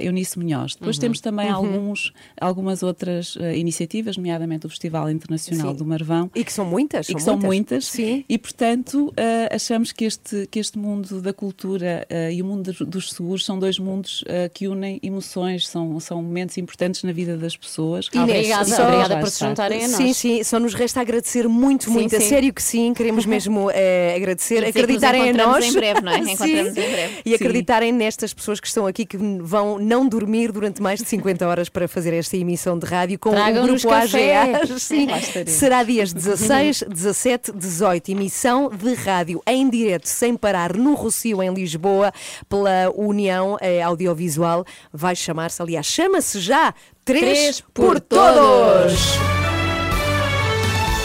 [0.00, 0.76] Eunice Munhoz.
[0.76, 1.00] Depois Uhum.
[1.00, 1.54] temos também Uhum.
[1.56, 5.76] alguns, algumas outras iniciativas, nomeadamente o Festival Internacional Sim.
[5.78, 6.30] do Marvão.
[6.36, 7.08] E que são muitas.
[7.08, 7.92] E que são muitas.
[7.98, 9.12] E, portanto,
[9.50, 13.76] achamos que este, que este mundo da cultura e o mundo dos- seguros são dois
[13.76, 14.22] mundos
[14.54, 18.08] que unem emoções, são, são momentos importantes na vida das pessoas.
[18.14, 19.96] Inês, E só- obrigada por se juntarem a nós.
[19.96, 22.16] Sim, sim, só nos resta agradecer muito, Sim, muito.
[22.16, 22.28] A sim.
[22.28, 25.64] sério que sim, queremos mesmo eh, agradecer, acreditarem em nós.
[25.64, 26.22] em breve, não é?
[26.22, 26.32] Sim.
[26.32, 27.14] Encontramos em breve.
[27.24, 27.34] E Sim.
[27.34, 31.68] acreditarem nestas pessoas que estão aqui que vão não dormir durante mais de 50 horas
[31.68, 33.94] para fazer esta emissão de rádio com o Tragam-nos grupo.
[33.94, 34.66] AGA.
[34.78, 35.08] Sim.
[35.46, 38.10] Será dias 16, 17, 18.
[38.10, 42.12] Emissão de rádio em direto, sem parar, no Rocio, em Lisboa,
[42.48, 44.64] pela União eh, Audiovisual.
[44.92, 46.74] Vai chamar-se, aliás, chama-se já
[47.04, 48.92] Três, por por Todos.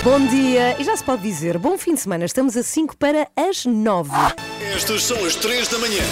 [0.03, 2.23] Bom dia, e já se pode dizer, bom fim de semana.
[2.23, 4.11] Estamos a 5 para as 9.
[4.75, 6.03] Estas são as 3 da manhã.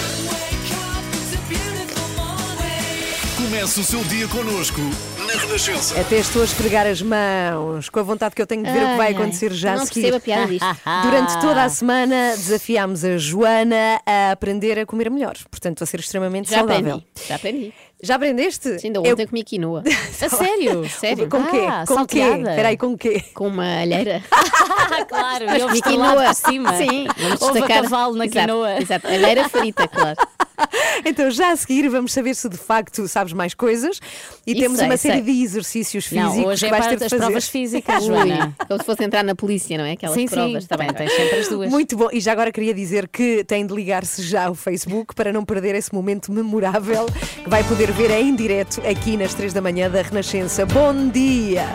[3.36, 4.80] Comece o seu dia connosco
[5.24, 6.00] na Renascença.
[6.00, 8.90] Até estou a esfregar as mãos, com a vontade que eu tenho de ver o
[8.90, 10.10] que vai Ai, ai, acontecer já a não seguir.
[10.10, 10.66] percebo a piada disto.
[11.04, 16.00] Durante toda a semana desafiámos a Joana a aprender a comer melhor, portanto a ser
[16.00, 16.96] extremamente Já saudável.
[16.96, 17.74] aprendi, já aprendi.
[18.02, 18.78] Já aprendeste?
[18.78, 19.82] Sim, ainda ontem comi quinoa.
[20.20, 20.88] A sério?
[20.88, 21.28] Sério?
[21.28, 21.60] Com quê?
[21.66, 22.20] Ah, com quê?
[22.20, 22.50] salteada.
[22.50, 23.24] Espera aí, com quê?
[23.34, 24.22] Com uma alheira.
[25.08, 26.24] claro, Mas e estrelado quinoa.
[26.26, 26.76] por cima.
[26.76, 27.82] Sim, vamos Houve destacar.
[27.82, 28.82] cavalo na Exato, quinoa.
[28.82, 30.16] Exato, alheira frita, claro.
[31.04, 34.00] Então, já a seguir, vamos saber se de facto sabes mais coisas
[34.46, 35.34] e Isso temos sei, uma série sei.
[35.34, 37.16] de exercícios Não, físicos hoje que é vais para as fazer.
[37.18, 38.54] provas físicas, Joana.
[38.66, 39.92] Como se fosse entrar na polícia, não é?
[39.92, 40.66] Aquelas Sim, sim, provas.
[40.66, 40.96] Tá também bem.
[41.06, 41.70] tens sempre as duas.
[41.70, 42.08] Muito bom.
[42.12, 45.74] E já agora queria dizer que tem de ligar-se já ao Facebook para não perder
[45.74, 47.06] esse momento memorável
[47.44, 50.64] que vai poder ver em direto aqui nas 3 da manhã da Renascença.
[50.66, 51.66] Bom dia!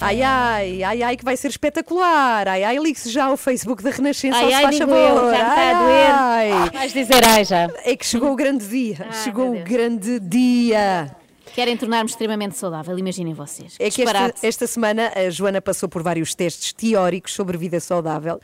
[0.00, 2.48] Ai, ai, ai, ai, que vai ser espetacular!
[2.48, 5.24] Ai, ai, ligue-se já ao Facebook da Renascença, Ai, se ai, faz digo favor!
[5.24, 6.70] eu, já ai, ai.
[6.72, 7.68] Vais dizer ai já.
[7.84, 9.12] É que chegou o grande dia.
[9.12, 11.10] chegou o grande dia.
[11.60, 13.76] Querem tornar-me extremamente saudável, imaginem vocês.
[13.78, 18.40] É que esta, esta semana a Joana passou por vários testes teóricos sobre vida saudável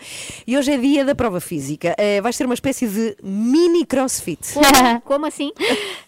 [0.46, 1.94] e hoje é dia da prova física.
[1.96, 4.52] Eh, vais ter uma espécie de mini crossfit.
[4.52, 5.50] Como, como assim?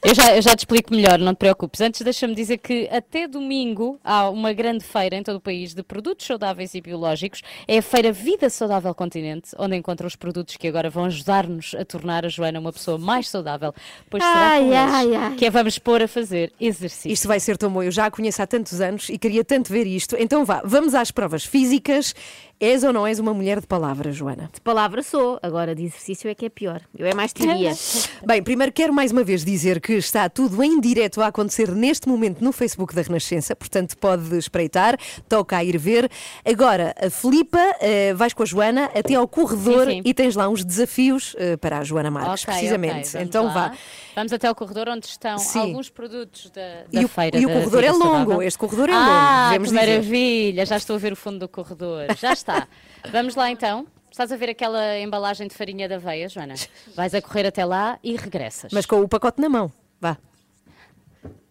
[0.04, 1.80] Eu já, eu já te explico melhor, não te preocupes.
[1.80, 5.82] Antes, deixa-me dizer que até domingo há uma grande feira em todo o país de
[5.82, 7.40] produtos saudáveis e biológicos.
[7.66, 11.86] É a Feira Vida Saudável Continente, onde encontra os produtos que agora vão ajudar-nos a
[11.86, 13.74] tornar a Joana uma pessoa mais saudável.
[14.10, 15.34] Pois será Ai, com eles ai, ai.
[15.36, 16.97] que a vamos pôr a fazer exercício.
[17.04, 17.82] Isto vai ser tão bom.
[17.82, 20.16] Eu já a conheço há tantos anos e queria tanto ver isto.
[20.18, 22.14] Então vá, vamos às provas físicas.
[22.60, 24.50] És ou não és uma mulher de palavras, Joana?
[24.52, 26.80] De palavra sou, agora de exercício é que é pior.
[26.98, 27.70] Eu é mais teoria.
[28.26, 32.08] Bem, primeiro quero mais uma vez dizer que está tudo em direto a acontecer neste
[32.08, 34.98] momento no Facebook da Renascença, portanto pode espreitar,
[35.28, 36.10] toca a ir ver.
[36.44, 40.02] Agora, a Filipa, eh, vais com a Joana até ao corredor Sim, sim.
[40.04, 42.92] e tens lá uns desafios eh, para a Joana Marques, Ok, precisamente.
[43.10, 43.52] ok, vamos então lá.
[43.52, 43.72] vá.
[44.16, 45.60] Vamos até ao corredor onde estão Sim.
[45.60, 47.38] alguns produtos da, da E o- feira.
[47.38, 48.42] e o corredor é longo, Saudável.
[48.42, 49.90] este corredor é ah, longo, devemos que dizer.
[49.92, 52.06] maravilha, já estou a ver o fundo do corredor.
[52.18, 52.68] Já está.
[53.10, 53.86] Vamos lá então.
[54.10, 56.54] Estás a ver aquela embalagem de farinha da aveia, Joana?
[56.96, 58.72] Vais a correr até lá e regressas.
[58.72, 59.70] Mas com o pacote na mão.
[60.00, 60.16] Vá.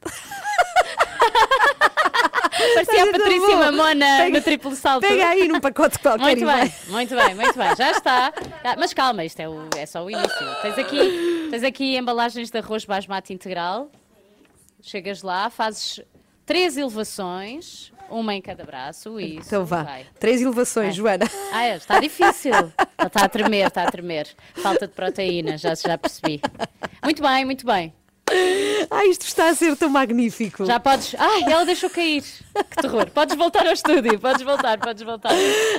[2.73, 3.57] Parecia a Patrícia bom.
[3.57, 5.01] Mamona pega, no triplo salto.
[5.07, 6.23] Pega aí num pacote qualquer.
[6.23, 7.75] Muito bem, muito bem, muito bem.
[7.75, 8.33] Já está.
[8.63, 10.61] Ah, mas calma, isto é, o, é só o início.
[10.61, 13.91] Tens aqui, tens aqui embalagens de arroz basmati integral.
[14.81, 16.01] Chegas lá, fazes
[16.45, 19.19] três elevações, uma em cada braço.
[19.19, 19.47] Isso.
[19.47, 19.83] Então vá.
[19.83, 20.05] vai.
[20.19, 21.25] Três elevações, Joana.
[21.51, 22.51] Ah, é, está difícil.
[23.05, 24.27] Está a tremer, está a tremer.
[24.55, 26.41] Falta de proteína, já, já percebi.
[27.03, 27.93] Muito bem, muito bem.
[28.89, 30.65] Ah, isto está a ser tão magnífico.
[30.65, 31.15] Já podes.
[31.17, 32.23] Ai, ela deixou cair.
[32.23, 33.09] Que terror.
[33.11, 35.32] Podes voltar ao estúdio, podes voltar, podes voltar.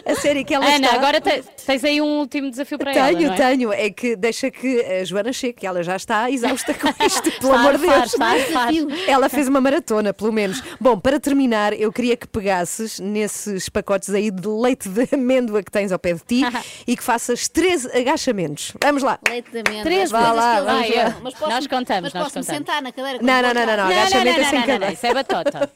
[0.07, 0.95] A sério que ela Ana, está...
[0.97, 3.09] agora te- tens aí um último desafio para ela.
[3.19, 3.35] Tenho, é?
[3.37, 3.73] tenho.
[3.73, 7.53] É que deixa que a Joana chegue, que ela já está exausta com isto, pelo
[7.55, 8.07] amor de Deus.
[8.13, 8.69] está a arfar.
[9.07, 10.63] Ela fez uma maratona, pelo menos.
[10.81, 15.71] Bom, para terminar, eu queria que pegasses nesses pacotes aí de leite de amêndoa que
[15.71, 16.43] tens ao pé de ti
[16.87, 18.73] e que faças três agachamentos.
[18.83, 19.19] Vamos lá.
[19.29, 19.83] Leite de amênda.
[19.83, 20.73] Três Vá lá, lá.
[20.79, 21.17] ama.
[21.23, 23.19] Mas posso- Nós contamos, mas nós posso-me sentar na cadeira?
[23.23, 23.77] Não, não, não, não, não.
[23.77, 24.93] Não, não, Agachamento não, é sem não, não, cadeira.
[24.93, 25.71] isso é batota.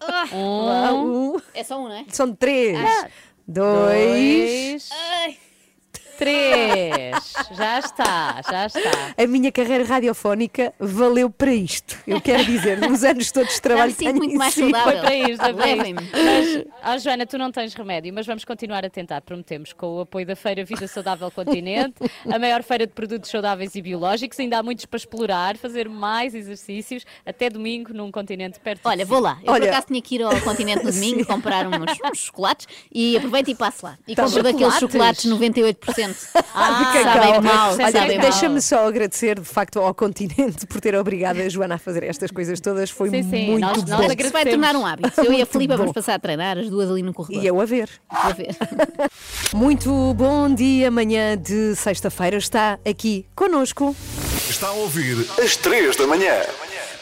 [0.00, 1.36] Lá, Um.
[1.54, 2.04] É só um, não é?
[2.08, 2.78] São três.
[2.78, 3.08] Ah.
[3.46, 4.88] Dois.
[4.88, 5.38] dois,
[6.22, 7.32] três.
[7.50, 9.14] Já está, já está.
[9.18, 11.98] A minha carreira radiofónica valeu para isto.
[12.06, 14.92] Eu quero dizer, nos anos todos de trabalho que tenho muito mais saudável.
[14.92, 16.02] Foi para isto, é para isto.
[16.12, 20.00] Mas, oh, Joana, tu não tens remédio, mas vamos continuar a tentar, prometemos, com o
[20.02, 21.96] apoio da Feira Vida Saudável Continente,
[22.30, 24.38] a maior feira de produtos saudáveis e biológicos.
[24.38, 29.18] Ainda há muitos para explorar, fazer mais exercícios, até domingo num continente perto Olha, vou
[29.18, 29.38] lá.
[29.42, 29.62] Eu Olha...
[29.62, 33.50] por acaso tinha que ir ao continente no domingo comprar uns, uns chocolates e aproveita
[33.50, 33.98] e passo lá.
[34.06, 34.24] E tá.
[34.24, 36.42] compro daqueles chocolates 98% Continente.
[36.54, 37.72] Ah, de sabem mal.
[37.72, 42.02] Olha, deixa-me só agradecer, de facto, ao Continente por ter obrigado a Joana a fazer
[42.04, 42.90] estas coisas todas.
[42.90, 43.46] Foi sim, sim.
[43.46, 43.90] muito nós, bom.
[43.90, 45.12] Nós vai tornar um hábito.
[45.16, 47.42] Eu muito e a Filipe vamos passar a treinar, as duas ali no corredor.
[47.42, 47.88] E eu a ver.
[48.10, 48.54] A ver.
[49.54, 50.88] muito bom dia.
[50.88, 53.96] Amanhã de sexta-feira está aqui conosco.
[54.48, 56.34] Está a ouvir às três da manhã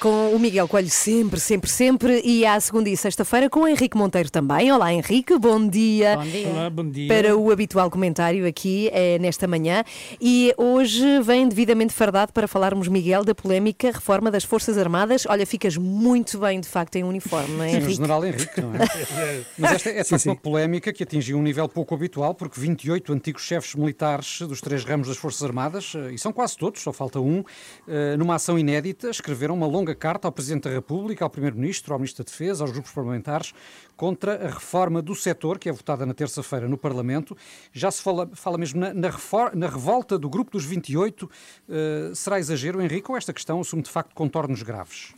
[0.00, 2.22] com o Miguel Coelho sempre, sempre, sempre.
[2.24, 4.72] E à segunda e sexta-feira com o Henrique Monteiro também.
[4.72, 6.16] Olá, Henrique, bom dia.
[6.16, 6.48] Bom dia.
[6.48, 7.06] Olá, bom dia.
[7.06, 9.84] Para o habitual comentário aqui eh, nesta manhã.
[10.18, 15.26] E hoje vem devidamente fardado para falarmos, Miguel, da polémica reforma das Forças Armadas.
[15.28, 17.94] Olha, ficas muito bem, de facto, em uniforme, não é, Sim, o Henrique?
[17.94, 18.78] general Henrique, não é?
[19.58, 23.12] Mas esta é de facto uma polémica que atingiu um nível pouco habitual, porque 28
[23.12, 26.90] antigos chefes militares dos três ramos das Forças Armadas, eh, e são quase todos, só
[26.90, 27.44] falta um,
[27.86, 31.98] eh, numa ação inédita, escreveram uma longa carta ao Presidente da República, ao Primeiro-Ministro, ao
[31.98, 33.52] Ministro da Defesa, aos grupos parlamentares,
[33.96, 37.36] contra a reforma do setor, que é votada na terça-feira no Parlamento.
[37.72, 39.10] Já se fala, fala mesmo na, na,
[39.54, 41.30] na revolta do grupo dos 28.
[41.68, 45.12] Eh, será exagero, Henrique, ou esta questão assume de facto contornos graves?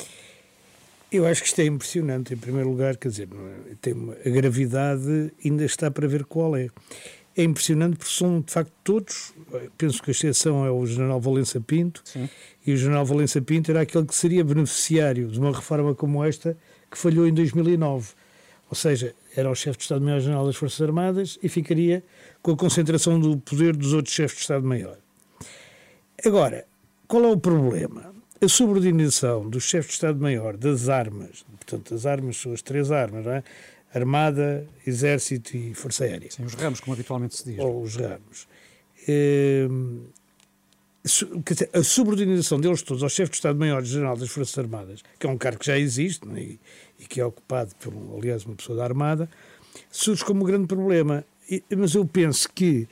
[1.12, 3.28] Eu acho que isto é impressionante, em primeiro lugar, quer dizer,
[3.82, 6.70] tem uma, a gravidade ainda está para ver qual é.
[7.36, 11.18] É impressionante porque são, de facto, todos, eh, penso que a exceção é o general
[11.20, 12.02] Valença Pinto,
[12.66, 16.56] e o general Valença Pinto era aquele que seria beneficiário de uma reforma como esta,
[16.90, 18.10] que falhou em 2009.
[18.68, 22.04] Ou seja, era o chefe de Estado-Maior-General das Forças Armadas e ficaria
[22.42, 24.98] com a concentração do poder dos outros chefes de Estado-Maior.
[26.24, 26.66] Agora,
[27.06, 28.14] qual é o problema?
[28.40, 33.24] A subordinação do chefe de Estado-Maior das armas, portanto, as armas são as três armas,
[33.24, 33.44] não é?
[33.95, 36.30] Armada, Exército e Força Aérea.
[36.30, 37.59] Sim, os ramos, como habitualmente se diz.
[37.59, 38.47] Ou os ramos.
[41.45, 45.36] Dizer, a subordinação deles todos ao chefe de Estado-Maior-General das Forças Armadas, que é um
[45.36, 46.40] cargo que já existe não é?
[46.43, 46.61] e,
[47.01, 49.28] e que é ocupado por, aliás, uma pessoa da Armada,
[49.90, 51.24] surge como um grande problema.
[51.51, 52.86] E- mas eu penso que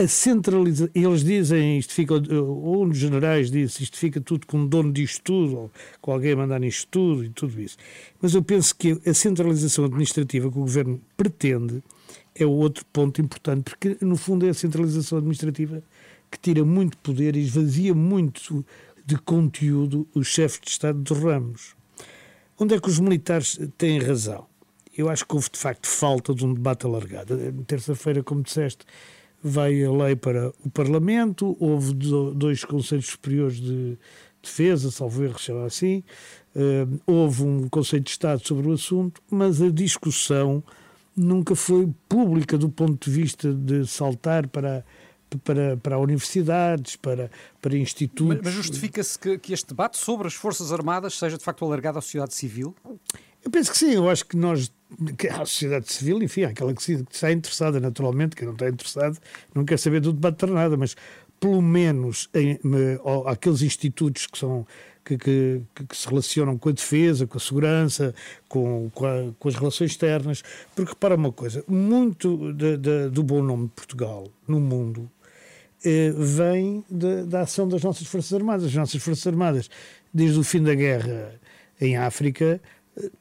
[0.00, 0.90] a centralização.
[0.94, 2.14] Eles dizem, isto fica.
[2.14, 5.70] Um dos generais disse, isto fica tudo com o dono disto tudo, ou
[6.00, 7.76] com alguém mandar nisto tudo e tudo isso.
[8.20, 11.82] Mas eu penso que a centralização administrativa que o governo pretende
[12.34, 15.82] é o outro ponto importante, porque no fundo é a centralização administrativa
[16.30, 18.64] que tira muito poder e esvazia muito
[19.04, 21.74] de conteúdo os chefes de Estado dos ramos.
[22.58, 24.46] Onde é que os militares têm razão?
[24.96, 27.36] Eu acho que houve de facto falta de um debate alargado.
[27.66, 28.84] Terça-feira, como disseste,
[29.42, 33.96] vai a lei para o Parlamento, houve do- dois Conselhos Superiores de
[34.42, 36.02] Defesa, salvo erro, chama assim,
[36.54, 40.62] eh, houve um Conselho de Estado sobre o assunto, mas a discussão
[41.16, 44.84] nunca foi pública do ponto de vista de saltar para,
[45.44, 47.30] para, para universidades, para,
[47.60, 48.38] para institutos.
[48.42, 52.00] Mas justifica-se que, que este debate sobre as Forças Armadas seja de facto alargado à
[52.00, 52.74] sociedade civil?
[53.44, 54.70] Eu penso que sim, eu acho que nós,
[55.16, 59.18] que a sociedade civil, enfim, aquela que, que está interessada, naturalmente, quem não está interessado
[59.54, 60.94] não quer saber do debate para nada, mas
[61.38, 62.58] pelo menos em,
[63.26, 64.66] aqueles institutos que são
[65.02, 68.14] que, que, que- que se relacionam com a defesa, com a segurança,
[68.46, 70.42] com, com, a- com as relações externas,
[70.76, 75.10] porque repara uma coisa, muito da- da- do bom nome de Portugal no mundo
[75.82, 78.66] eh, vem da, da ação das nossas Forças Armadas.
[78.66, 79.70] As nossas Forças Armadas,
[80.12, 81.32] desde o fim da guerra
[81.80, 82.60] em África,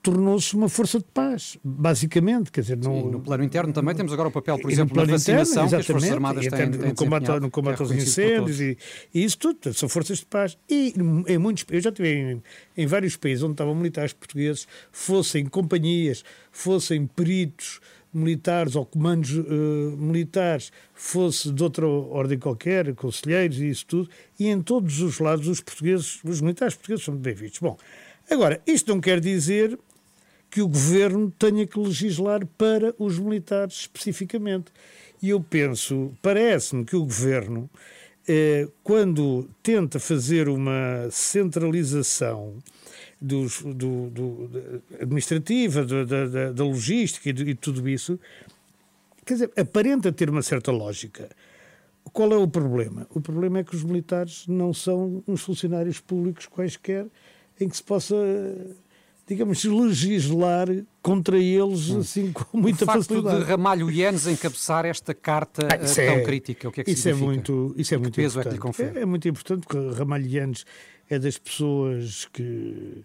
[0.01, 2.51] tornou-se uma força de paz, basicamente.
[2.51, 5.03] Quer dizer, não, Sim, no plano interno também temos agora o papel, por exemplo, na
[5.03, 7.91] plano interno, vacinação que as Forças Armadas têm, têm no combate, no combate é aos
[7.91, 8.77] incêndios e,
[9.13, 10.57] e isso tudo, são forças de paz.
[10.69, 10.93] E
[11.27, 12.43] em muitos, eu já estive em,
[12.75, 17.79] em vários países onde estavam militares portugueses, fossem companhias, fossem peritos
[18.11, 24.09] militares ou comandos eh, militares, fosse de outra ordem qualquer, conselheiros e isso tudo,
[24.39, 27.59] e em todos os lados os portugueses, os militares portugueses são bem vistos.
[27.59, 27.77] Bom,
[28.29, 29.77] agora, isto não quer dizer
[30.49, 34.71] que o governo tenha que legislar para os militares especificamente.
[35.21, 37.69] E eu penso, parece-me que o governo,
[38.27, 42.55] eh, quando tenta fazer uma centralização
[43.21, 48.19] dos, do, do- administrativa, da- da logística e, de- e tudo isso,
[49.25, 51.29] quer dizer, aparenta ter uma certa lógica.
[52.13, 53.05] Qual é o problema?
[53.11, 57.05] O problema é que os militares não são uns funcionários públicos quaisquer
[57.59, 58.15] em que se possa,
[59.27, 60.67] digamos, legislar
[61.01, 63.39] contra eles assim com muita o facto facilidade.
[63.39, 66.91] de Ramalho Ienes encabeçar esta carta Ah, eh, tão é- crítica, o que é que
[66.91, 67.25] isso é significa?
[67.51, 68.77] muito, isso é que muito peso é que lhe importante.
[68.77, 68.99] confere?
[68.99, 70.65] É, é muito importante porque Ramalhianos
[71.09, 73.03] é das pessoas que,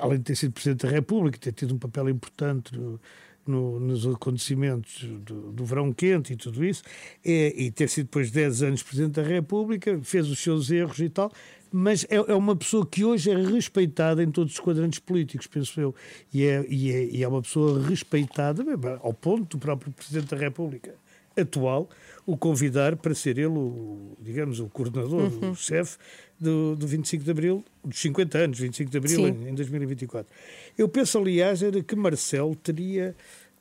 [0.00, 3.00] além de ter sido Presidente da República, ter tido um papel importante no-
[3.46, 6.82] no- nos acontecimentos do, do verão quente e tudo isso,
[7.24, 11.08] é, e ter sido depois 10 anos Presidente da República, fez os seus erros e
[11.08, 11.32] tal,
[11.70, 15.80] mas é, é uma pessoa que hoje é respeitada em todos os quadrantes políticos, penso
[15.80, 15.94] eu,
[16.32, 18.62] e é, e é, e é uma pessoa respeitada
[19.02, 20.94] ao ponto do próprio Presidente da República
[21.36, 21.88] atual
[22.26, 25.52] o convidar para ser ele, o, digamos, o coordenador, Uhum.
[25.52, 25.96] o chefe
[26.38, 30.30] do, do 25 de Abril, dos 50 anos, 25 de Abril, em, em 2024.
[30.76, 33.14] Eu penso, aliás, era que Marcelo teria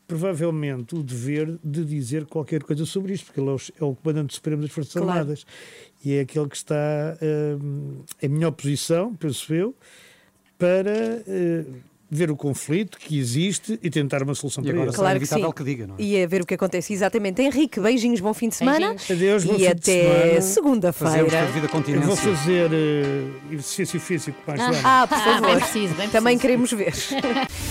[0.07, 3.95] provavelmente o dever de dizer qualquer coisa sobre isto, porque ele é o, é o
[3.95, 5.09] comandante supremo das Forças Claro.
[5.11, 5.45] Armadas
[6.03, 7.17] e é aquele que está
[7.61, 9.75] hum, em melhor posição, penso eu,
[10.57, 11.65] para eh,
[12.09, 14.91] ver o conflito que existe e tentar uma solução para ele.
[14.91, 15.43] Claro que sim.
[15.97, 16.93] E a ver o que acontece.
[16.93, 17.41] Exatamente.
[17.41, 18.95] Henrique, beijinhos, bom fim de semana.
[19.09, 21.47] Adeus, bom e fim de até segunda-feira.
[21.87, 24.81] Eu vou fazer eh, exercício físico para a Joana.
[24.83, 25.47] Ah, por favor.
[25.47, 26.93] bem preciso, bem Também queremos ver.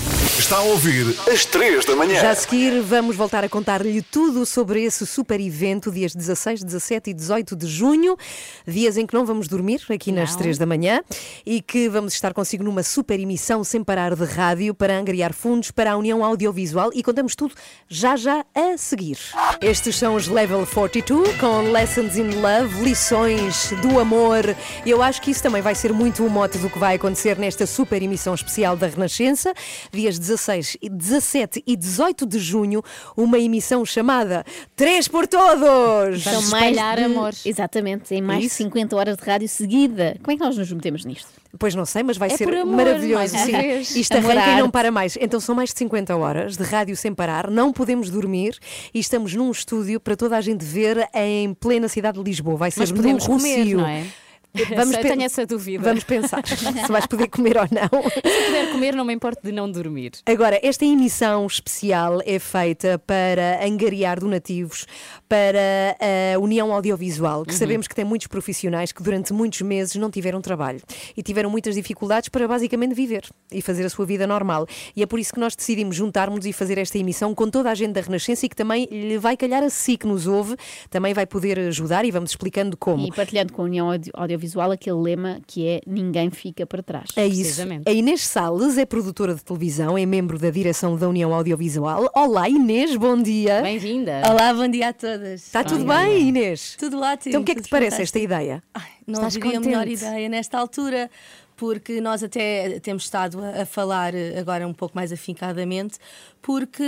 [0.47, 2.21] Está a ouvir às 3 da manhã.
[2.21, 7.11] Já a seguir, vamos voltar a contar-lhe tudo sobre esse super evento, dias 16, 17
[7.11, 8.17] e 18 de junho,
[8.65, 10.39] dias em que não vamos dormir, aqui nas Não.
[10.39, 11.01] 3 da manhã,
[11.45, 15.73] e que vamos estar consigo numa super emissão sem parar de rádio para angariar fundos
[15.73, 17.53] para a União Audiovisual e contamos tudo
[17.89, 19.19] já já a seguir.
[19.61, 24.45] Estes são os Level 42 com Lessons in Love, lições do amor.
[24.87, 27.67] Eu acho que isso também vai ser muito o mote do que vai acontecer nesta
[27.67, 29.53] super emissão especial da Renascença,
[29.91, 30.36] dias 16,
[30.81, 32.83] e 17 e 18 de junho,
[33.17, 36.23] uma emissão chamada Três por Todos!
[36.23, 40.17] São mais de, Exatamente, em mais de 50 horas de rádio seguida.
[40.23, 41.29] Como é que nós nos metemos nisto?
[41.59, 43.35] Pois não sei, mas vai É ser amor, maravilhoso.
[43.39, 43.99] sim.
[44.01, 45.17] Isto Amor à arranca e não para mais.
[45.19, 48.59] Então são mais de 50 horas de rádio sem parar, não podemos dormir
[48.93, 52.57] e estamos num estúdio para toda a gente ver em plena cidade de Lisboa.
[52.57, 53.79] Vai ser Mas num podemos comer, Rossio.
[53.79, 54.05] não é?
[54.77, 55.83] Vamos Sei, tenho essa dúvida.
[55.85, 58.03] Vamos pensar se vais poder comer ou não.
[58.11, 60.13] Se puder comer, não me importo de não dormir.
[60.27, 64.87] Agora, esta emissão especial é feita para angariar donativos
[65.29, 65.97] para
[66.35, 67.59] a União Audiovisual, que Uhum.
[67.59, 70.81] sabemos que tem muitos profissionais que durante muitos meses não tiveram trabalho
[71.17, 74.67] e tiveram muitas dificuldades para basicamente viver e fazer a sua vida normal.
[74.95, 77.75] E é por isso que nós decidimos juntarmos e fazer esta emissão com toda a
[77.75, 80.57] gente da Renascença e que também lhe vai calhar a si que nos ouve,
[80.91, 83.07] também vai poder ajudar e vamos explicando como.
[83.07, 84.13] E partilhando com a União Audio-
[84.47, 87.11] Audiovisual aquele lema que é ninguém fica para trás.
[87.17, 87.61] É isso.
[87.85, 92.11] A Inês Salles é produtora de televisão, é membro da direção da União Audiovisual.
[92.15, 93.61] Olá, Inês, bom dia.
[93.63, 94.23] Bem-vinda.
[94.29, 95.43] Olá, bom dia a todas.
[95.43, 96.77] Está tudo bem, Inês?
[96.79, 97.31] Tudo ótimo.
[97.31, 98.19] Então, o que é que te parece fantástico.
[98.19, 98.63] esta ideia?
[99.07, 99.93] Não Estás melhor contente?
[99.93, 101.11] ideia nesta altura,
[101.57, 105.99] porque nós até temos estado a, a falar eh, agora um pouco mais afincadamente,
[106.43, 106.83] porque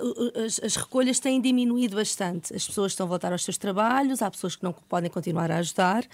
[0.00, 2.54] o- as, as recolhas têm diminuído bastante.
[2.54, 5.58] As pessoas estão a voltar aos seus trabalhos, há pessoas que não podem continuar a
[5.58, 6.04] ajudar,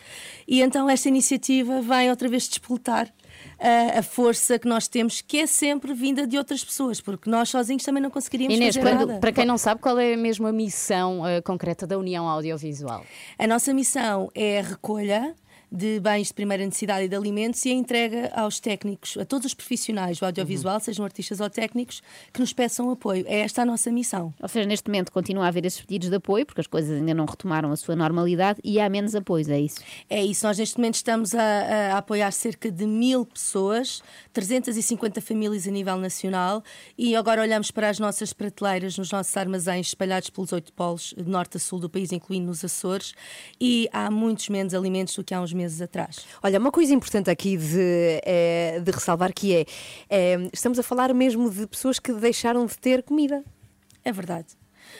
[0.46, 3.12] e então esta iniciativa vem outra vez despoltar
[3.58, 7.48] eh, a força que nós temos, que é sempre vinda de outras pessoas, porque nós
[7.48, 9.20] sozinhos também não conseguiríamos Inês, fazer quando- nada.
[9.20, 13.04] para quem não sabe, qual é mesmo a missão eh, concreta da União Audiovisual?
[13.38, 15.34] A nossa missão é a recolha
[15.76, 19.46] de bens de primeira necessidade e de alimentos e a entrega aos técnicos, a todos
[19.46, 20.80] os profissionais do audiovisual, Uhum.
[20.80, 22.02] sejam artistas ou técnicos,
[22.32, 23.24] que nos peçam apoio.
[23.28, 24.32] É esta a nossa missão.
[24.40, 27.12] Ou seja, neste momento continua a haver esses pedidos de apoio, porque as coisas ainda
[27.14, 29.80] não retomaram a sua normalidade e há menos apoios, é isso?
[30.08, 34.02] É isso, nós neste momento estamos a, a apoiar cerca de mil pessoas,
[34.32, 36.62] 350 famílias a nível nacional
[36.96, 41.28] e agora olhamos para as nossas prateleiras nos nossos armazéns espalhados pelos oito polos de
[41.28, 43.14] norte a sul do país, incluindo nos Açores,
[43.60, 46.24] e há muitos menos alimentos do que há uns meses meses atrás.
[46.42, 49.66] Olha, uma coisa importante aqui de, eh, de ressalvar que é,
[50.08, 53.44] eh, estamos a falar mesmo de pessoas que deixaram de ter comida.
[54.04, 54.46] É verdade.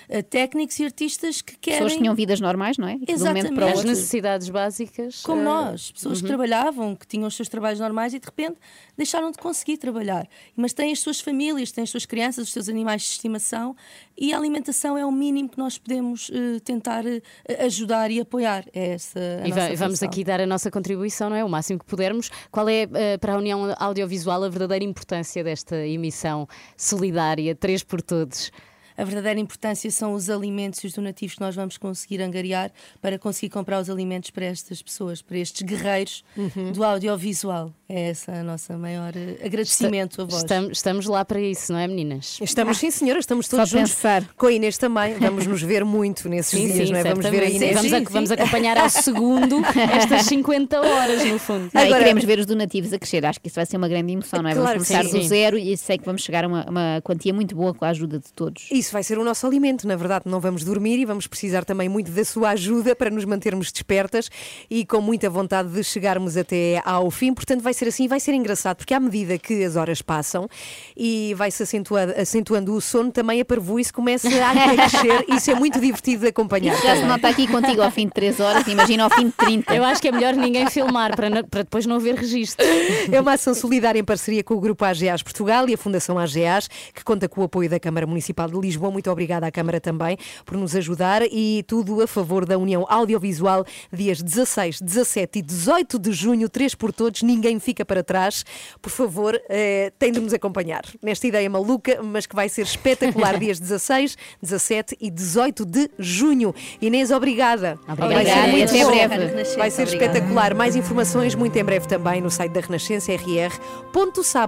[0.09, 1.79] Uh, técnicos e artistas que querem.
[1.79, 2.95] Pessoas que tinham vidas normais, não é?
[2.95, 3.79] E que momento para Exatamente.
[3.79, 5.23] As necessidades básicas.
[5.23, 6.29] Como eh, nós, pessoas que uhum.
[6.29, 8.57] trabalhavam, que tinham os seus trabalhos normais e de repente
[8.97, 10.29] deixaram de conseguir trabalhar.
[10.55, 13.77] Mas têm as suas famílias, têm as suas crianças, os seus animais de estimação
[14.17, 17.21] e a alimentação é o mínimo que nós podemos eh, tentar eh,
[17.65, 18.65] ajudar e apoiar.
[18.73, 20.09] É essa a E, nossa va- vamos função.
[20.09, 21.45] aqui dar a nossa contribuição, não é?
[21.45, 22.31] O máximo que pudermos.
[22.51, 28.01] Qual é, eh, para a União Audiovisual, a verdadeira importância desta emissão solidária, três por
[28.01, 28.51] todos?
[28.97, 32.71] A verdadeira importância são os alimentos e os donativos que nós vamos conseguir angariar
[33.01, 36.73] para conseguir comprar os alimentos para estas pessoas, para estes guerreiros Uhum.
[36.73, 37.73] do audiovisual.
[37.89, 40.39] É esse a nossa maior eh, agradecimento a vós.
[40.39, 42.39] Estamos, estamos lá para isso, não é, meninas?
[42.43, 43.95] Estamos, sim, senhora, estamos todos Só juntos.
[43.95, 44.25] pensar.
[44.37, 45.15] Com a Inês também.
[45.15, 47.05] Vamos nos ver muito nesses Sim, dias, sim, não é?
[47.05, 47.49] Vamos ver a.
[47.51, 47.75] Inês.
[47.77, 49.63] Vamos, a- vamos acompanhar ao segundo
[49.95, 51.71] estas 50 horas, no fundo.
[51.73, 53.25] Não, e Agora- queremos ver os donativos a crescer.
[53.25, 54.55] Acho que isso vai ser uma grande emoção, não é?
[54.55, 55.17] Claro vamos começar sim.
[55.17, 55.29] do Sim.
[55.29, 58.19] zero e sei que vamos chegar a uma, uma quantia muito boa com a ajuda
[58.19, 58.67] de todos.
[58.71, 61.89] Isso vai ser o nosso alimento, na verdade, não vamos dormir e vamos precisar também
[61.89, 64.29] muito da sua ajuda para nos mantermos despertas
[64.71, 67.33] e com muita vontade de chegarmos até ao fim.
[67.35, 70.49] Portanto, vai ser assim, vai ser engraçado, porque à medida que as horas passam
[70.97, 74.31] e vai-se acentuando, acentuando o sono, também a parvoíce começa a
[74.77, 75.25] crescer.
[75.29, 76.75] Isso é muito divertido de acompanhar.
[76.77, 77.05] Já se também.
[77.09, 79.75] nota aqui contigo ao fim de 3 horas, imagina ao fim de 30.
[79.75, 82.65] Eu acho que é melhor ninguém filmar para, não- para depois não haver registro.
[83.11, 86.69] É uma ação solidária em parceria com o Grupo AGEAS Portugal e a Fundação AGEAS,
[86.95, 88.76] que conta com o apoio da Câmara Municipal de Lisboa.
[88.77, 93.65] Muito obrigada à Câmara também por nos ajudar e tudo a favor da União Audiovisual,
[93.93, 98.45] dias 16, 17 e 18 de junho, três por todos, ninguém fica para trás.
[98.81, 103.39] Por favor, eh, tem de nos acompanhar nesta ideia maluca, mas que vai ser espetacular,
[103.41, 106.55] dias 16, 17 e 18 de junho.
[106.81, 107.79] Inês, obrigada.
[107.89, 108.91] Obrigada, Vai ser muito até bom.
[108.91, 109.27] breve.
[109.57, 110.07] Vai ser Obrigada.
[110.13, 110.55] espetacular.
[110.55, 113.13] Mais informações muito em breve também no site da Renascença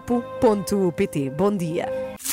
[0.04, 1.30] rr.sapo.pt.
[1.30, 1.88] Bom dia.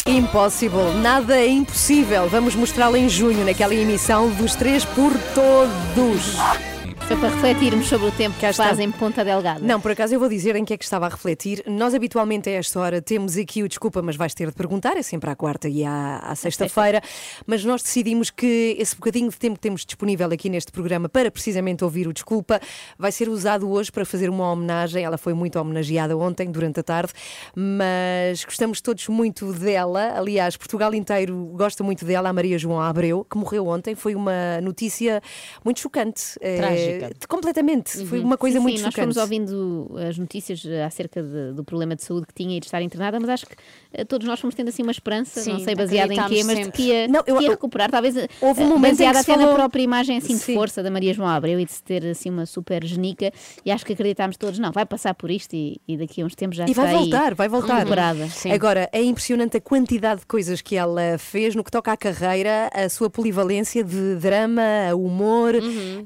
[0.06, 2.28] Impossible, nada é impossível.
[2.30, 6.75] Vamos mostrá-lo em junho naquela emissão dos três por todos.
[7.08, 9.60] Foi para refletirmos sobre o tempo que fazem Ponta Delgada.
[9.60, 11.64] Não, por acaso eu vou dizer em que é que estava a refletir.
[11.68, 15.04] Nós habitualmente a esta hora temos aqui o desculpa, mas vais ter de perguntar, é
[15.04, 17.04] sempre à quarta e à, à sexta-feira,
[17.46, 21.30] mas nós decidimos que esse bocadinho de tempo que temos disponível aqui neste programa para
[21.30, 22.60] precisamente ouvir o desculpa
[22.98, 25.04] vai ser usado hoje para fazer uma homenagem.
[25.04, 27.14] Ela foi muito homenageada ontem, durante a tarde,
[27.56, 30.18] mas gostamos todos muito dela.
[30.18, 33.94] Aliás, Portugal inteiro gosta muito dela, a Maria João Abreu, que morreu ontem.
[33.94, 35.22] Foi uma notícia
[35.64, 36.36] muito chocante.
[36.42, 37.28] Eh, Trágica.
[37.28, 38.06] completamente.
[38.06, 39.14] Foi uma coisa sim, muito sim, nós chocante.
[39.14, 42.66] fomos ouvindo as notícias eh, acerca de- do problema de saúde que tinha e de
[42.66, 43.56] estar internada, mas acho que
[43.94, 46.60] eh, todos nós fomos tendo assim uma esperança, Sim, não sei baseada em quê, mas
[46.66, 49.20] de que ia, Não, eu- que ia recuperar, talvez eh, Houve um eh, momento baseada
[49.20, 51.84] até falou- na própria imagem assim de força da Maria João Abreu e de se
[51.84, 53.32] ter assim uma super genica
[53.66, 56.36] e acho que acreditámos todos, não, vai passar por isto e, e daqui a uns
[56.36, 57.78] tempos já E vai voltar, vai voltar.
[57.80, 58.28] recuperada.
[58.54, 62.70] Agora, é impressionante a quantidade de coisas que ela fez no que toca à carreira,
[62.74, 65.54] a sua polivalência de drama, a humor,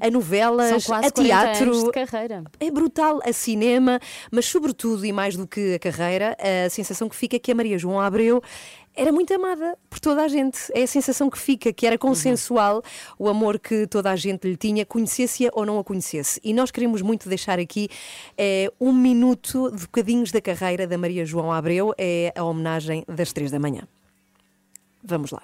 [0.00, 0.79] a novelas, Uhum.
[0.84, 1.92] São quase a 40 teatro.
[2.58, 4.00] É brutal a cinema,
[4.30, 7.54] mas sobretudo e mais do que a carreira, a sensação que fica é que a
[7.54, 8.42] Maria João Abreu
[8.94, 10.58] era muito amada por toda a gente.
[10.74, 12.82] É a sensação que fica, que era consensual
[13.18, 16.40] o amor que toda a gente lhe tinha, conhecesse-a ou não a conhecesse.
[16.42, 17.88] E nós queremos muito deixar aqui
[18.36, 23.32] eh, um minuto de bocadinhos da carreira da Maria João Abreu, é a homenagem das
[23.32, 23.82] três da manhã.
[25.02, 25.42] Vamos lá.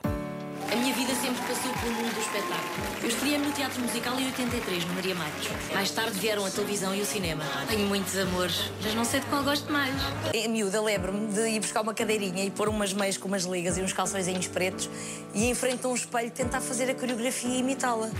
[4.37, 5.49] 1983, no Maria Matos.
[5.73, 7.43] Mais tarde vieram a televisão e o cinema.
[7.69, 9.95] Tenho muitos amores, mas não sei de qual gosto mais.
[10.35, 13.79] Em miúda, lembro-me de ir buscar uma cadeirinha e pôr umas meias com umas ligas
[13.79, 14.91] e uns calçõezinhos pretos
[15.35, 18.11] e em frente a um espelho tentar fazer a coreografia e imitá-la.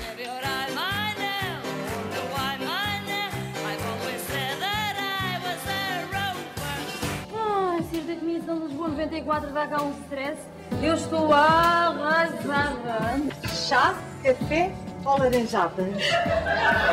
[7.91, 10.41] sair da Comissão de Lisboa 94 dá cá um stress.
[10.83, 13.21] Eu estou arrasada.
[13.49, 14.73] Chá, café,
[15.07, 15.83] ou laranjada?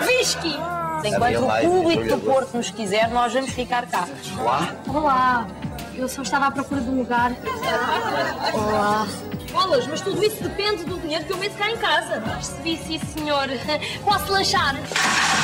[0.06, 0.56] Whisky!
[1.04, 4.08] Enquanto o público do Porto nos quiser, nós vamos ficar cá.
[4.88, 5.48] Olá,
[5.96, 7.34] eu só estava à procura de um lugar.
[8.54, 9.08] Olá.
[9.52, 12.22] Bolas, mas tudo isso depende do dinheiro que eu meto cá em casa.
[12.22, 13.48] Percebi, sim, senhor.
[14.04, 14.76] Posso lanchar?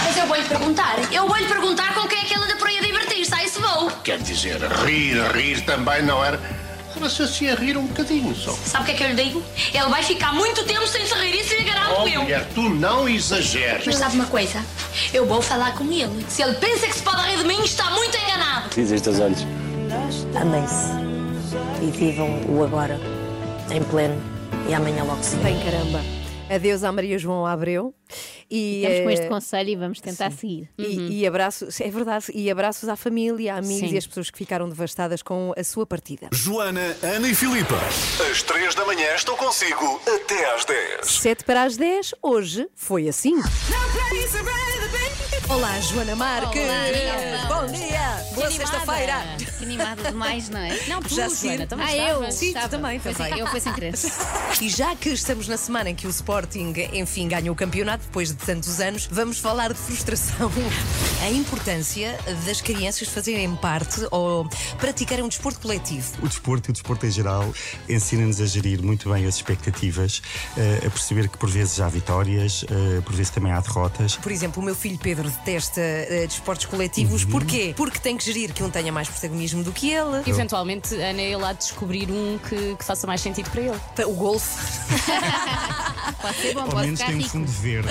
[0.04, 2.80] Mas eu vou-lhe perguntar, eu vou-lhe perguntar com quem é que ela anda por aí
[2.80, 3.92] a divertir-se, aí se vou.
[4.04, 6.40] Quer dizer, rir, rir também não era.
[6.96, 8.52] Era-se assim a rir um bocadinho só.
[8.52, 9.44] Sabe o que é que eu lhe digo?
[9.74, 12.22] Ele vai ficar muito tempo sem se rir e se garanto Oh, eu.
[12.24, 13.86] mulher, tu não exageres.
[13.86, 14.64] Mas sabe uma coisa?
[15.14, 16.26] Eu vou falar com ele.
[16.28, 18.70] Se ele pensa que se pode rir de mim, está muito enganado.
[18.76, 19.46] Diz estes teus olhos.
[20.36, 20.90] Amem-se
[21.82, 23.00] e vivam o agora,
[23.72, 24.22] em pleno,
[24.68, 25.44] e amanhã logo se vê.
[25.44, 26.02] Bem, caramba.
[26.50, 27.94] Adeus à Maria João Abreu.
[28.50, 30.70] E, Estamos com eh, este conselho e vamos tentar seguir.
[30.78, 33.94] E, e abraços, é verdade, e abraços à família, amigos Sim.
[33.94, 36.30] e às pessoas que ficaram devastadas com a sua partida.
[36.34, 37.78] Joana, Ana e Filipa.
[38.32, 41.06] Às 3 da manhã estou consigo até às 10.
[41.06, 43.36] 7 para as 10, hoje foi assim.
[45.50, 46.62] Olá, Joana Marques.
[46.62, 48.26] Olá, Bom dia.
[48.36, 49.16] Boa sexta-feira.
[49.58, 50.80] Que animada demais, não é?
[50.88, 51.66] Não, tu, Já Joana, sim.
[51.66, 52.04] também Ah, eu?
[52.14, 52.34] estavas.
[52.36, 52.70] Sim, tu Estava.
[52.70, 53.32] também, Foi também.
[53.32, 53.94] sem- Eu fui sem querer.
[54.62, 58.30] E já que estamos na semana em que o Sporting, enfim, ganhou o campeonato depois
[58.30, 60.52] de tantos anos, vamos falar de frustração.
[61.24, 64.48] A importância das crianças fazerem parte ou
[64.78, 66.14] praticarem um desporto coletivo.
[66.22, 67.52] O desporto e o desporto em geral
[67.90, 70.22] ensina-nos a gerir muito bem as expectativas,
[70.58, 74.16] eh, a perceber que por vezes há vitórias, eh, por vezes também há derrotas.
[74.18, 77.24] Por exemplo, o meu filho Pedro detesta eh, desportos coletivos.
[77.24, 77.32] Uhum.
[77.32, 77.74] Porquê?
[77.76, 80.22] Porque tem que gerir que um tenha mais protagonismo do que ele.
[80.28, 83.78] Eventualmente, Ana, ele há de descobrir um que, que faça mais sentido para ele.
[84.06, 84.60] O golfe.
[86.22, 87.32] Pode ser bom, Ao pode menos ficar tem um rico.
[87.32, 87.88] fundo verde.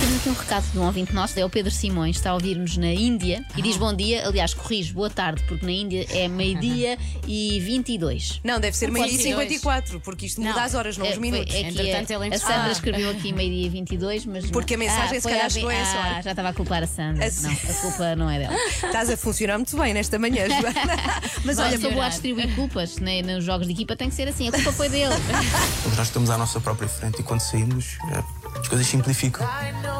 [0.00, 2.76] Temos aqui um recado de um ouvinte nosso, é o Pedro Simões, está a ouvir-nos
[2.78, 4.26] na Índia e diz bom dia.
[4.26, 6.96] Aliás, corrijo, boa tarde, porque na Índia é meio-dia
[7.26, 8.40] e 22.
[8.42, 11.16] Não, deve ser Não meio-dia e ser 54, porque isto muda as horas, não os
[11.16, 11.52] é, minutos.
[11.52, 12.72] foi- é que Entretanto, é- ele a Sandra Ah.
[12.72, 14.50] escreveu aqui meio-dia e 22, mas.
[14.50, 16.22] Porque a não- mensagem, ah, se calhar, chegou a essa ah, hora.
[16.22, 17.26] já estava a culpar a Sandra.
[17.26, 18.54] A- Não, a culpa não é dela.
[18.54, 20.72] Estás a funcionar muito bem nesta manhã, Joana.
[21.44, 24.14] Mas Olha, olha, sou boa a distribuir culpas né, nos jogos de equipa, tem que
[24.14, 24.48] ser assim.
[24.48, 25.12] A culpa foi dele.
[25.96, 29.46] Nós estamos à nossa própria frente e quando saímos, é, as coisas simplificam.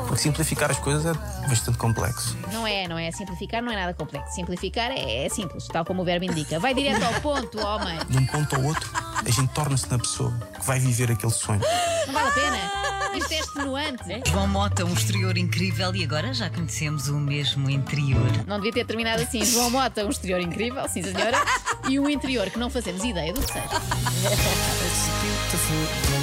[0.07, 2.37] Porque simplificar as coisas é bastante complexo.
[2.53, 3.11] Não é, não é.
[3.11, 4.35] Simplificar não é nada complexo.
[4.35, 6.59] Simplificar é, é simples, tal como o verbo indica.
[6.59, 7.99] Vai direto ao ponto, homem.
[8.09, 11.61] De um ponto ao outro, a gente torna-se na pessoa que vai viver aquele sonho.
[12.07, 12.83] Não vale a pena.
[13.15, 14.23] Isto é extenuante.
[14.31, 18.31] João Mota, um exterior incrível e agora já conhecemos o mesmo interior.
[18.47, 19.45] Não devia ter terminado assim.
[19.45, 21.39] João Mota, um exterior incrível, sim senhora,
[21.89, 23.69] e um interior que não fazemos ideia do que seja.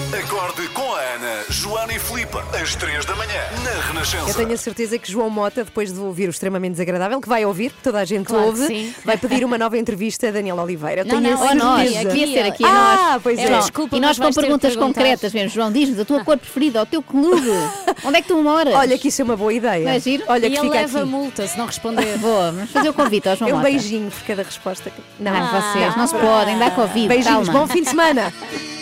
[0.11, 2.43] Acorde com a Ana, Joana e Filipa.
[2.59, 4.27] Às 3 da manhã na Renascença.
[4.27, 7.45] Eu tenho a certeza que João Mota, depois de ouvir o extremamente desagradável, que vai
[7.45, 11.03] ouvir, que toda a gente Claro ouve, vai pedir uma nova entrevista a Daniela Oliveira.
[11.03, 12.09] Não, tenho não, a Ou nós, certeza.
[12.09, 13.21] devia ser aqui ah, nós.
[13.23, 13.47] pois é.
[13.47, 15.49] João, Desculpa, e nós com perguntas concretas mesmo.
[15.49, 17.47] João, diz-nos a tua cor preferida, o teu clube.
[18.03, 18.73] Onde é que tu moras?
[18.73, 19.85] Olha que isso é uma boa ideia.
[19.85, 20.23] Não é giro?
[20.27, 21.07] Olha e que ele fica leva aqui.
[21.09, 22.17] multa se não responder.
[22.17, 23.69] Boa, vamos fazer o convite ao João É um Mota.
[23.69, 24.89] beijinho por cada resposta.
[24.89, 27.07] que- Não, Não, Ah, vocês não se podem dar Covid.
[27.07, 27.59] Beijinhos, calma.
[27.61, 28.33] bom fim de semana.